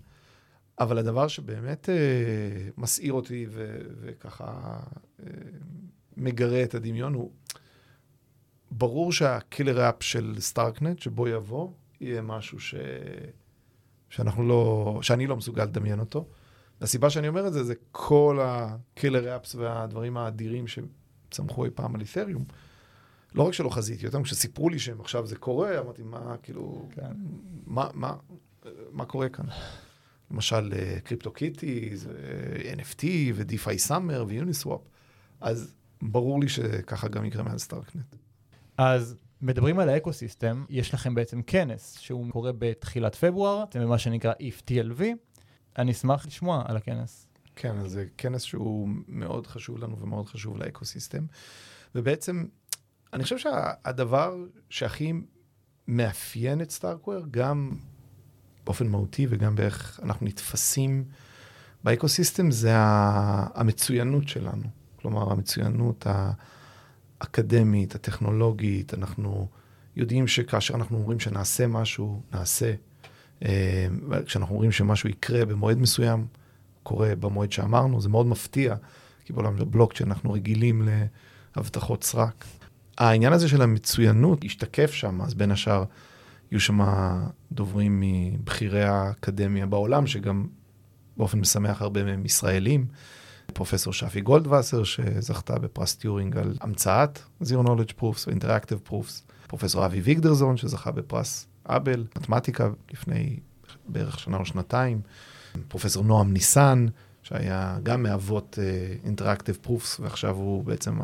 אבל 0.80 0.98
הדבר 0.98 1.28
שבאמת 1.28 1.88
אה, 1.88 2.68
מסעיר 2.76 3.12
אותי 3.12 3.46
ו- 3.50 3.80
וככה 4.00 4.80
אה, 5.22 5.32
מגרה 6.16 6.62
את 6.62 6.74
הדמיון 6.74 7.14
הוא, 7.14 7.32
ברור 8.70 9.12
שהקילר 9.12 9.88
אפ 9.88 10.02
של 10.02 10.36
סטארקנט, 10.38 10.98
שבו 10.98 11.28
יבוא, 11.28 11.70
יהיה 12.00 12.22
משהו 12.22 12.60
ש... 12.60 12.74
שאנחנו 14.10 14.48
לא, 14.48 14.98
שאני 15.02 15.26
לא 15.26 15.36
מסוגל 15.36 15.64
לדמיין 15.64 16.00
אותו. 16.00 16.28
והסיבה 16.80 17.10
שאני 17.10 17.28
אומר 17.28 17.46
את 17.46 17.52
זה, 17.52 17.64
זה 17.64 17.74
כל 17.92 18.38
הקילר 18.42 19.36
אפס 19.36 19.54
והדברים 19.54 20.16
האדירים 20.16 20.64
שצמחו 20.66 21.64
אי 21.64 21.70
פעם 21.70 21.94
על 21.94 22.00
אית'ריום. 22.00 22.44
לא 23.34 23.42
רק 23.42 23.52
שלא 23.52 23.68
חזיתי 23.68 24.06
אותם, 24.06 24.22
כשסיפרו 24.22 24.68
לי 24.68 24.78
שהם 24.78 25.00
עכשיו 25.00 25.26
זה 25.26 25.36
קורה, 25.36 25.78
אמרתי, 25.78 26.02
מה, 26.02 26.36
כאילו, 26.42 26.88
כן. 26.90 27.12
מה, 27.66 27.88
מה, 27.94 28.14
מה 28.92 29.04
קורה 29.04 29.28
כאן? 29.28 29.44
למשל, 30.30 30.72
CryptoKitties, 31.04 32.08
NFT 32.76 33.04
ו-DeFi 33.34 33.88
Summer 33.88 34.22
ו 34.26 34.32
Uniswap. 34.32 34.80
אז 35.40 35.74
ברור 36.02 36.40
לי 36.40 36.48
שככה 36.48 37.08
גם 37.08 37.24
יקרה 37.24 37.42
מעל 37.42 37.58
Starknet. 37.58 38.16
אז 38.78 39.16
מדברים 39.42 39.78
על 39.78 39.88
ה 39.88 39.95
ecosystem, 39.95 40.64
יש 40.68 40.94
לכם 40.94 41.14
בעצם 41.14 41.42
כנס 41.42 41.98
שהוא 41.98 42.30
קורה 42.30 42.50
בתחילת 42.58 43.14
פברואר, 43.14 43.64
זה 43.72 43.86
מה 43.86 43.98
שנקרא 43.98 44.32
ETH 44.32 44.62
TLV. 44.70 45.02
אני 45.78 45.92
אשמח 45.92 46.26
לשמוע 46.26 46.62
על 46.66 46.76
הכנס. 46.76 47.26
כן, 47.56 47.78
אז 47.78 47.90
זה 47.90 48.04
כנס 48.18 48.42
שהוא 48.42 48.88
מאוד 49.08 49.46
חשוב 49.46 49.78
לנו 49.78 49.98
ומאוד 49.98 50.28
חשוב 50.28 50.56
ל 50.58 50.64
ecosystem. 50.64 51.26
ובעצם, 51.94 52.44
אני 53.12 53.22
חושב 53.22 53.38
שהדבר 53.38 54.36
שהכי 54.70 55.12
מאפיין 55.88 56.60
את 56.60 56.70
סטארקוור, 56.70 57.22
גם 57.30 57.76
באופן 58.64 58.86
מהותי 58.86 59.26
וגם 59.30 59.54
באיך 59.54 60.00
אנחנו 60.02 60.26
נתפסים 60.26 61.04
באקוסיסטם, 61.84 62.50
זה 62.50 62.70
המצוינות 62.74 64.28
שלנו. 64.28 64.64
כלומר, 64.96 65.32
המצוינות 65.32 66.06
האקדמית, 67.20 67.94
הטכנולוגית, 67.94 68.94
אנחנו 68.94 69.48
יודעים 69.96 70.26
שכאשר 70.26 70.74
אנחנו 70.74 70.98
אומרים 70.98 71.20
שנעשה 71.20 71.66
משהו, 71.66 72.22
נעשה. 72.32 72.74
כשאנחנו 74.26 74.54
אומרים 74.54 74.72
שמשהו 74.72 75.08
יקרה 75.08 75.44
במועד 75.44 75.78
מסוים, 75.78 76.26
קורה 76.82 77.14
במועד 77.20 77.52
שאמרנו, 77.52 78.00
זה 78.00 78.08
מאוד 78.08 78.26
מפתיע, 78.26 78.74
כי 79.24 79.32
בעולם 79.32 79.58
של 79.58 79.64
בלוקצ'יין 79.64 80.10
אנחנו 80.10 80.32
רגילים 80.32 80.88
להבטחות 81.56 82.04
סרק. 82.04 82.44
העניין 82.98 83.32
הזה 83.32 83.48
של 83.48 83.62
המצוינות 83.62 84.44
ישתקף 84.44 84.92
שם, 84.92 85.22
אז 85.22 85.34
בין 85.34 85.50
השאר 85.50 85.84
יהיו 86.50 86.60
שם 86.60 86.80
דוברים 87.52 88.02
מבכירי 88.04 88.84
האקדמיה 88.84 89.66
בעולם, 89.66 90.06
שגם 90.06 90.46
באופן 91.16 91.40
משמח 91.40 91.82
הרבה 91.82 92.04
מהם 92.04 92.24
ישראלים. 92.24 92.86
פרופסור 93.52 93.92
שפי 93.92 94.20
גולדווסר, 94.20 94.84
שזכתה 94.84 95.58
בפרס 95.58 95.96
טיורינג 95.96 96.36
על 96.36 96.54
המצאת 96.60 97.18
Zero 97.42 97.46
Knowledge 97.64 98.00
Proofs 98.00 98.28
ו-Interactive 98.28 98.90
Proofs. 98.90 99.32
פרופסור 99.46 99.86
אבי 99.86 100.00
ויגדרזון, 100.00 100.56
שזכה 100.56 100.90
בפרס 100.90 101.46
אבל, 101.68 102.06
מתמטיקה, 102.16 102.68
לפני 102.92 103.36
בערך 103.88 104.18
שנה 104.18 104.36
או 104.36 104.44
שנתיים. 104.44 105.00
פרופסור 105.68 106.04
נועם 106.04 106.32
ניסן, 106.32 106.86
שהיה 107.22 107.78
גם 107.82 108.02
מאבות 108.02 108.58
uh, 108.58 109.08
Interactive 109.08 109.66
Proofs, 109.66 110.00
ועכשיו 110.00 110.36
הוא 110.36 110.64
בעצם 110.64 110.98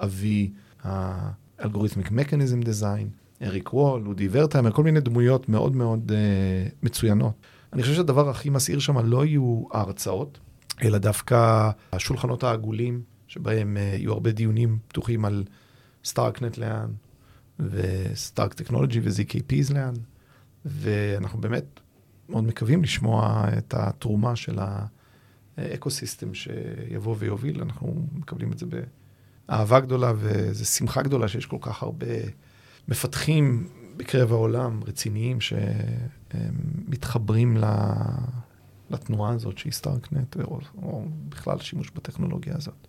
האבי 0.00 0.50
האלגוריתמיק 0.82 2.10
מקניזם 2.10 2.60
דיזיין. 2.60 3.08
אריק 3.42 3.74
וול, 3.74 4.06
אודי 4.06 4.28
ורטהיימר, 4.30 4.72
כל 4.72 4.82
מיני 4.82 5.00
דמויות 5.00 5.48
מאוד 5.48 5.76
מאוד 5.76 6.10
uh, 6.10 6.74
מצוינות. 6.82 7.34
אני 7.72 7.82
חושב 7.82 7.94
שהדבר 7.94 8.30
הכי 8.30 8.50
מסעיר 8.50 8.78
שם 8.78 8.98
לא 8.98 9.24
יהיו 9.24 9.64
ההרצאות, 9.72 10.38
אלא 10.82 10.98
דווקא 10.98 11.70
השולחנות 11.92 12.44
העגולים, 12.44 13.02
שבהם 13.28 13.76
uh, 13.76 13.80
יהיו 13.80 14.12
הרבה 14.12 14.32
דיונים 14.32 14.78
פתוחים 14.88 15.24
על 15.24 15.44
סטארקנט 16.04 16.58
לאן, 16.58 16.90
וסטארק 17.58 18.54
טכנולוגי 18.54 19.00
ו-ZKPs 19.00 19.74
לאן, 19.74 19.94
ואנחנו 20.64 21.40
באמת 21.40 21.80
מאוד 22.28 22.44
מקווים 22.44 22.82
לשמוע 22.82 23.46
את 23.58 23.74
התרומה 23.74 24.36
של 24.36 24.58
ה 25.56 25.64
ecosystem 25.64 26.34
שיבוא 26.34 27.16
ויוביל, 27.18 27.62
אנחנו 27.62 28.06
מקבלים 28.12 28.52
את 28.52 28.58
זה 28.58 28.66
באהבה 29.48 29.80
גדולה 29.80 30.12
וזו 30.16 30.64
שמחה 30.64 31.02
גדולה 31.02 31.28
שיש 31.28 31.46
כל 31.46 31.58
כך 31.60 31.82
הרבה 31.82 32.06
מפתחים 32.88 33.68
בקרב 33.96 34.32
העולם 34.32 34.80
רציניים 34.86 35.38
שמתחברים 36.90 37.56
לתנועה 38.90 39.32
הזאת 39.32 39.58
שהיא 39.58 39.72
Starknet, 39.72 40.36
או, 40.36 40.60
או 40.82 41.04
בכלל 41.28 41.58
שימוש 41.58 41.90
בטכנולוגיה 41.90 42.56
הזאת. 42.56 42.88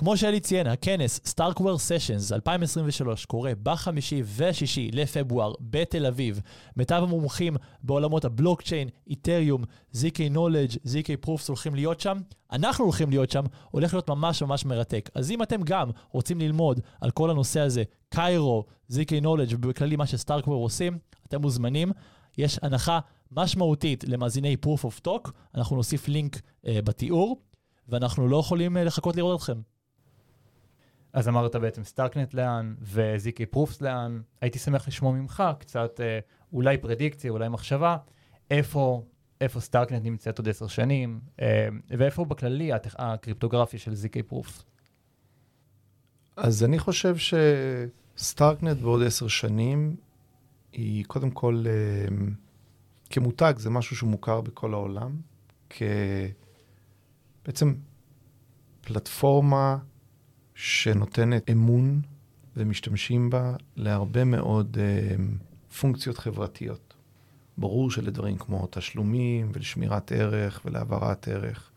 כמו 0.00 0.16
שאלי 0.16 0.40
ציין, 0.40 0.66
הכנס 0.66 1.20
Starkware 1.36 1.60
Sessions 1.60 2.34
2023 2.34 3.24
קורה 3.24 3.52
בחמישי 3.62 4.22
ושישי 4.36 4.90
לפברואר 4.92 5.52
בתל 5.60 6.06
אביב. 6.06 6.40
מיטב 6.76 7.00
המומחים 7.02 7.56
בעולמות 7.82 8.24
הבלוקצ'יין, 8.24 8.88
איתריום, 9.06 9.64
ZK 9.94 10.18
Knowledge, 10.32 10.76
ZK 10.86 11.26
Proofs 11.26 11.44
הולכים 11.48 11.74
להיות 11.74 12.00
שם. 12.00 12.16
אנחנו 12.52 12.84
הולכים 12.84 13.10
להיות 13.10 13.30
שם, 13.30 13.44
הולך 13.70 13.94
להיות 13.94 14.10
ממש 14.10 14.42
ממש 14.42 14.64
מרתק. 14.64 15.10
אז 15.14 15.30
אם 15.30 15.42
אתם 15.42 15.62
גם 15.62 15.90
רוצים 16.10 16.40
ללמוד 16.40 16.80
על 17.00 17.10
כל 17.10 17.30
הנושא 17.30 17.60
הזה, 17.60 17.82
קיירו, 18.08 18.64
ZK 18.92 19.22
Knowledge 19.22 19.54
ובכללי 19.54 19.96
מה 19.96 20.06
שסטארקוור 20.06 20.62
עושים, 20.62 20.98
אתם 21.28 21.40
מוזמנים. 21.40 21.92
יש 22.38 22.58
הנחה 22.62 22.98
משמעותית 23.32 24.04
למאזיני 24.08 24.56
Proof 24.66 24.84
of 24.84 25.08
Talk, 25.08 25.30
אנחנו 25.54 25.76
נוסיף 25.76 26.08
לינק 26.08 26.36
uh, 26.36 26.68
בתיאור, 26.84 27.40
ואנחנו 27.88 28.28
לא 28.28 28.36
יכולים 28.36 28.76
uh, 28.76 28.80
לחכות 28.80 29.16
לראות 29.16 29.40
אתכם. 29.40 29.69
אז 31.12 31.28
אמרת 31.28 31.56
בעצם 31.56 31.84
סטארקנט 31.84 32.34
לאן 32.34 32.74
וזיקי 32.80 33.46
פרופס 33.46 33.80
לאן. 33.80 34.20
הייתי 34.40 34.58
שמח 34.58 34.88
לשמוע 34.88 35.12
ממך 35.12 35.42
קצת 35.58 36.00
אה, 36.00 36.18
אולי 36.52 36.78
פרדיקציה, 36.78 37.30
אולי 37.30 37.48
מחשבה, 37.48 37.96
איפה, 38.50 39.02
איפה 39.40 39.60
סטארקנט 39.60 40.04
נמצאת 40.04 40.38
עוד 40.38 40.48
עשר 40.48 40.66
שנים, 40.66 41.20
אה, 41.40 41.68
ואיפה 41.88 42.24
בכללי. 42.24 42.70
הקריפטוגרפיה 42.98 43.78
של 43.80 43.94
זיקי 43.94 44.22
פרופס. 44.22 44.64
אז 46.36 46.64
אני 46.64 46.78
חושב 46.78 47.16
שסטארקנט 48.16 48.76
בעוד 48.76 49.02
עשר 49.02 49.28
שנים 49.28 49.96
היא 50.72 51.04
קודם 51.04 51.30
כל, 51.30 51.64
אה, 51.66 52.06
כמותג, 53.10 53.54
זה 53.56 53.70
משהו 53.70 53.96
שהוא 53.96 54.10
מוכר 54.10 54.40
בכל 54.40 54.74
העולם, 54.74 55.16
כבעצם 57.44 57.74
פלטפורמה 58.80 59.78
שנותנת 60.62 61.50
אמון 61.50 62.00
ומשתמשים 62.56 63.30
בה 63.30 63.56
להרבה 63.76 64.24
מאוד 64.24 64.76
uh, 64.76 65.74
פונקציות 65.80 66.18
חברתיות. 66.18 66.94
ברור 67.58 67.90
שלדברים 67.90 68.38
כמו 68.38 68.68
תשלומים 68.70 69.50
ולשמירת 69.52 70.12
ערך 70.12 70.60
ולהעברת 70.64 71.28
ערך, 71.28 71.70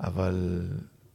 אבל 0.00 0.66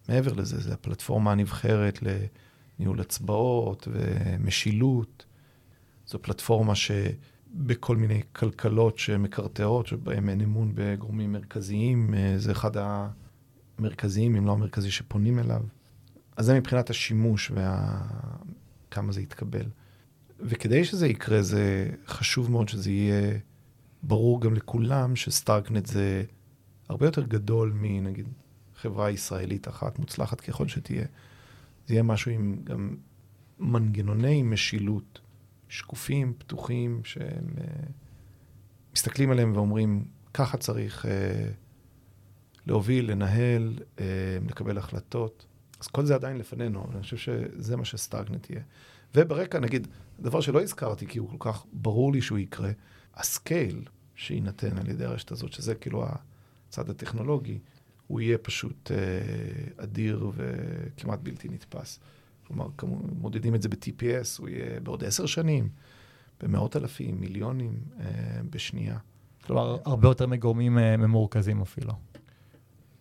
מעבר 0.09 0.33
לזה, 0.33 0.61
זו 0.61 0.73
הפלטפורמה 0.73 1.31
הנבחרת 1.31 1.99
לניהול 2.01 3.01
הצבעות 3.01 3.87
ומשילות. 3.91 5.25
זו 6.07 6.21
פלטפורמה 6.21 6.73
שבכל 6.75 7.97
מיני 7.97 8.21
כלכלות 8.31 8.97
שמקרטעות, 8.97 9.87
שבהן 9.87 10.29
אין 10.29 10.41
אמון 10.41 10.71
בגורמים 10.75 11.31
מרכזיים, 11.31 12.13
אה, 12.13 12.33
זה 12.37 12.51
אחד 12.51 12.71
המרכזיים, 13.79 14.35
אם 14.35 14.45
לא 14.45 14.51
המרכזי, 14.51 14.91
שפונים 14.91 15.39
אליו. 15.39 15.61
אז 16.37 16.45
זה 16.45 16.53
מבחינת 16.53 16.89
השימוש 16.89 17.51
וכמה 17.51 19.11
זה 19.11 19.21
יתקבל. 19.21 19.65
וכדי 20.39 20.85
שזה 20.85 21.07
יקרה, 21.07 21.41
זה 21.41 21.89
חשוב 22.07 22.51
מאוד 22.51 22.69
שזה 22.69 22.91
יהיה 22.91 23.39
ברור 24.03 24.41
גם 24.41 24.53
לכולם 24.53 25.15
שסטארקנט 25.15 25.85
זה 25.85 26.23
הרבה 26.89 27.05
יותר 27.05 27.23
גדול 27.23 27.73
מנגיד 27.75 28.25
חברה 28.75 29.11
ישראלית 29.11 29.67
אחת, 29.67 29.99
מוצלחת 29.99 30.41
ככל 30.41 30.67
שתהיה. 30.67 31.05
זה 31.87 31.93
יהיה 31.93 32.03
משהו 32.03 32.31
עם 32.31 32.57
גם 32.63 32.95
מנגנוני 33.59 34.43
משילות 34.43 35.21
שקופים, 35.69 36.33
פתוחים, 36.37 37.01
שהם 37.03 37.45
uh, 37.57 37.61
מסתכלים 38.95 39.31
עליהם 39.31 39.55
ואומרים, 39.55 40.05
ככה 40.33 40.57
צריך 40.57 41.05
uh, 41.05 41.07
להוביל, 42.67 43.11
לנהל, 43.11 43.79
uh, 43.97 44.01
לקבל 44.49 44.77
החלטות. 44.77 45.45
אז 45.81 45.87
כל 45.87 46.05
זה 46.05 46.15
עדיין 46.15 46.37
לפנינו, 46.37 46.83
אבל 46.83 46.93
אני 46.93 47.03
חושב 47.03 47.17
שזה 47.17 47.77
מה 47.77 47.85
שסטאגנט 47.85 48.49
יהיה. 48.49 48.61
וברקע, 49.15 49.59
נגיד, 49.59 49.87
דבר 50.19 50.41
שלא 50.41 50.61
הזכרתי, 50.61 51.07
כי 51.07 51.19
הוא 51.19 51.29
כל 51.29 51.51
כך 51.51 51.65
ברור 51.73 52.13
לי 52.13 52.21
שהוא 52.21 52.37
יקרה, 52.37 52.71
הסקייל 53.15 53.83
שיינתן 54.15 54.77
על 54.77 54.89
ידי 54.89 55.05
הרשת 55.05 55.31
הזאת, 55.31 55.53
שזה 55.53 55.75
כאילו 55.75 56.05
הצד 56.67 56.89
הטכנולוגי, 56.89 57.59
הוא 58.07 58.21
יהיה 58.21 58.37
פשוט 58.37 58.91
אה, 58.91 59.83
אדיר 59.83 60.31
וכמעט 60.35 61.19
בלתי 61.23 61.49
נתפס. 61.49 61.99
כלומר, 62.47 62.67
כמו, 62.77 63.01
מודדים 63.19 63.55
את 63.55 63.61
זה 63.61 63.69
ב-TPS, 63.69 64.39
הוא 64.39 64.49
יהיה 64.49 64.79
בעוד 64.79 65.03
עשר 65.03 65.25
שנים, 65.25 65.69
במאות 66.43 66.75
אלפים, 66.75 67.19
מיליונים 67.19 67.79
אה, 67.99 68.05
בשנייה. 68.49 68.97
כלומר, 69.43 69.77
הרבה 69.85 70.07
יותר 70.07 70.27
מגורמים 70.27 70.77
אה, 70.77 70.97
ממורכזים 70.97 71.61
אפילו. 71.61 71.93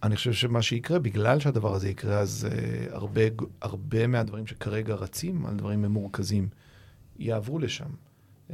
אני 0.02 0.16
חושב 0.16 0.32
שמה 0.32 0.62
שיקרה, 0.62 0.98
בגלל 0.98 1.40
שהדבר 1.40 1.74
הזה 1.74 1.88
יקרה, 1.88 2.18
אז 2.18 2.48
uh, 2.50 2.94
הרבה, 2.94 3.20
הרבה 3.62 4.06
מהדברים 4.06 4.46
שכרגע 4.46 4.94
רצים 4.94 5.46
על 5.46 5.56
דברים 5.56 5.82
ממורכזים, 5.82 6.48
יעברו 7.18 7.58
לשם. 7.58 7.90
Uh, 8.48 8.52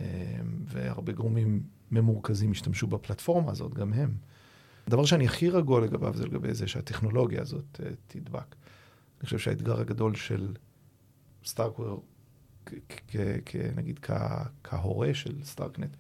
והרבה 0.65 1.13
גורמים 1.13 1.63
ממורכזים 1.91 2.53
ישתמשו 2.53 2.87
בפלטפורמה 2.87 3.53
הזאת, 3.53 3.75
גם 3.75 3.93
הם. 3.93 4.15
הדבר 4.87 5.05
שאני 5.05 5.25
הכי 5.25 5.51
רגוע 5.51 5.81
לגביו 5.81 6.17
זה 6.17 6.25
לגבי 6.25 6.55
זה 6.55 6.67
שהטכנולוגיה 6.67 7.43
הזאת 7.43 7.81
uh, 7.81 7.85
תדבק. 8.07 8.55
אני 9.21 9.25
חושב 9.25 9.39
שהאתגר 9.39 9.81
הגדול 9.81 10.15
של 10.15 10.55
סטארקוור, 11.45 12.03
נגיד 13.77 14.01
כהורה 14.65 15.15
של 15.15 15.45
Starknet, 15.45 15.97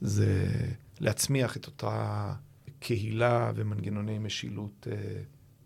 זה 0.00 0.48
להצמיח 1.00 1.56
את 1.56 1.66
אותה... 1.66 2.34
קהילה 2.82 3.52
ומנגנוני 3.54 4.18
משילות 4.18 4.86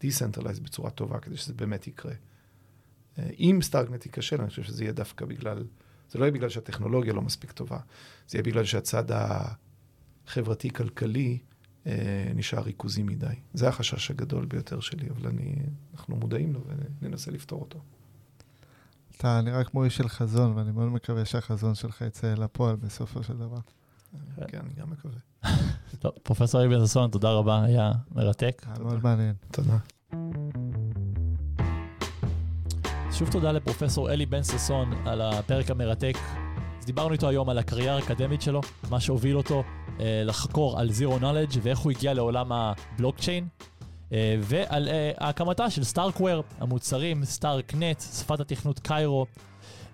decentralized 0.01 0.59
uh, 0.59 0.63
בצורה 0.63 0.91
טובה, 0.91 1.19
כדי 1.19 1.37
שזה 1.37 1.55
באמת 1.55 1.87
יקרה. 1.87 2.13
Uh, 2.13 3.21
אם 3.39 3.59
Starknet 3.63 4.07
ייכשל, 4.07 4.41
אני 4.41 4.49
חושב 4.49 4.63
שזה 4.63 4.85
יהיה 4.85 4.93
דווקא 4.93 5.25
בגלל, 5.25 5.65
זה 6.11 6.19
לא 6.19 6.25
יהיה 6.25 6.33
בגלל 6.33 6.49
שהטכנולוגיה 6.49 7.13
לא 7.13 7.23
מספיק 7.23 7.53
טובה, 7.53 7.79
זה 8.29 8.39
יהיה 8.39 8.43
בגלל 8.43 8.65
שהצד 8.65 9.05
החברתי-כלכלי 10.27 11.39
uh, 11.85 11.89
נשאר 12.35 12.63
ריכוזי 12.63 13.03
מדי. 13.03 13.35
זה 13.55 13.69
החשש 13.69 14.11
הגדול 14.11 14.45
ביותר 14.47 14.81
שלי, 14.81 15.11
אבל 15.11 15.29
אני, 15.29 15.57
אנחנו 15.95 16.17
מודעים 16.17 16.53
לו 16.53 16.65
וננסה 17.03 17.31
לפתור 17.31 17.61
אותו. 17.61 17.81
אתה 19.17 19.41
נראה 19.45 19.65
כמו 19.65 19.85
איש 19.85 19.97
של 19.97 20.09
חזון, 20.09 20.57
ואני 20.57 20.73
מאוד 20.73 20.89
מקווה 20.89 21.25
שהחזון 21.25 21.75
שלך 21.75 22.01
יצא 22.01 22.35
לפועל 22.35 22.77
בסופו 22.77 23.23
של 23.23 23.37
דבר. 23.37 23.61
כן, 24.49 24.59
אני 24.59 24.75
גם 24.75 24.91
מקווה. 24.91 25.19
טוב, 26.01 26.13
פרופסור 26.23 26.65
אבן 26.65 26.87
ששון, 26.87 27.11
תודה 27.11 27.31
רבה, 27.31 27.65
היה 27.65 27.93
מרתק. 28.15 28.63
היה 28.67 28.85
מאוד 28.85 29.03
מעניין. 29.03 29.35
תודה. 29.53 29.77
שוב 33.13 33.31
תודה 33.31 33.53
לפרופסור 33.53 34.11
אלי 34.11 34.27
בן 34.27 34.43
ששון 34.43 34.93
על 35.07 35.21
הפרק 35.21 35.71
המרתק. 35.71 36.17
אז 36.79 36.87
דיברנו 36.87 37.13
איתו 37.13 37.29
היום 37.29 37.49
על 37.49 37.59
הקריירה 37.59 37.97
האקדמית 37.97 38.43
שלו, 38.43 38.61
מה 38.91 39.01
שהוביל 39.01 39.37
אותו 39.37 39.63
אה, 40.01 40.23
לחקור 40.25 40.81
על 40.81 40.89
Zero 40.89 41.21
Knowledge 41.21 41.59
ואיך 41.63 41.79
הוא 41.79 41.93
הגיע 41.93 42.15
לעולם 42.15 42.53
הבלוקצ'יין, 42.53 43.49
אה, 44.13 44.37
ועל 44.41 44.89
אה, 44.89 45.11
הקמתה 45.19 45.71
של 45.71 45.85
StarkWare, 45.85 46.43
המוצרים, 46.59 47.25
Starknet, 47.25 48.01
שפת 48.01 48.41
התכנות 48.41 48.79
Cairo, 48.79 49.27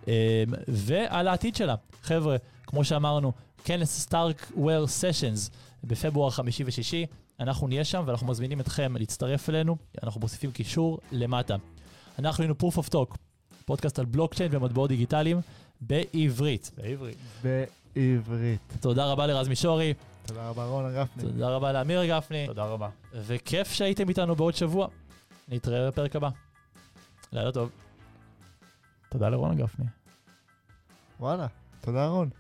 אה, 0.09 0.45
ועל 0.69 1.29
העתיד 1.29 1.57
שלה. 1.57 1.75
חבר'ה, 2.03 2.37
כמו 2.67 2.85
שאמרנו, 2.85 3.33
כנס 3.65 4.01
StarkWare 4.01 4.87
Sessions 4.87 5.51
בפברואר 5.85 6.31
חמישי 6.31 6.65
ושישי. 6.67 7.07
אנחנו 7.41 7.69
נהיה 7.69 7.85
שם 7.85 8.05
ואנחנו 8.07 8.27
מזמינים 8.27 8.61
אתכם 8.61 8.97
להצטרף 8.97 9.49
אלינו, 9.49 9.77
אנחנו 10.03 10.21
מוסיפים 10.21 10.53
קישור 10.53 10.99
למטה. 11.13 11.57
אנחנו 12.19 12.43
היינו 12.43 12.55
proof 12.63 12.77
of 12.77 12.89
talk, 12.95 13.17
פודקאסט 13.65 13.99
על 13.99 14.05
בלוקצ'יין 14.05 14.55
ומטבעות 14.55 14.89
דיגיטליים 14.89 15.41
בעברית. 15.81 16.71
בעברית. 16.77 17.17
בעברית. 17.43 18.61
תודה 18.81 19.07
רבה 19.07 19.27
לרז 19.27 19.49
מישורי. 19.49 19.95
תודה 20.27 20.49
רבה 20.49 20.65
רון 20.65 20.95
גפני. 20.95 21.23
תודה 21.23 21.49
רבה 21.49 21.73
לאמיר 21.73 22.05
גפני. 22.07 22.47
תודה 22.47 22.65
רבה. 22.65 22.89
וכיף 23.15 23.73
שהייתם 23.73 24.09
איתנו 24.09 24.37
בעוד 24.37 24.55
שבוע. 24.55 24.89
נתראה 25.49 25.91
בפרק 25.91 26.17
הבא. 26.17 26.29
לילה 27.33 27.53
טוב. 27.53 27.71
תודה 29.09 29.29
לרון 29.29 29.57
גפני. 29.57 29.87
וואלה, 31.21 31.47
תודה 31.81 32.09
רון. 32.09 32.31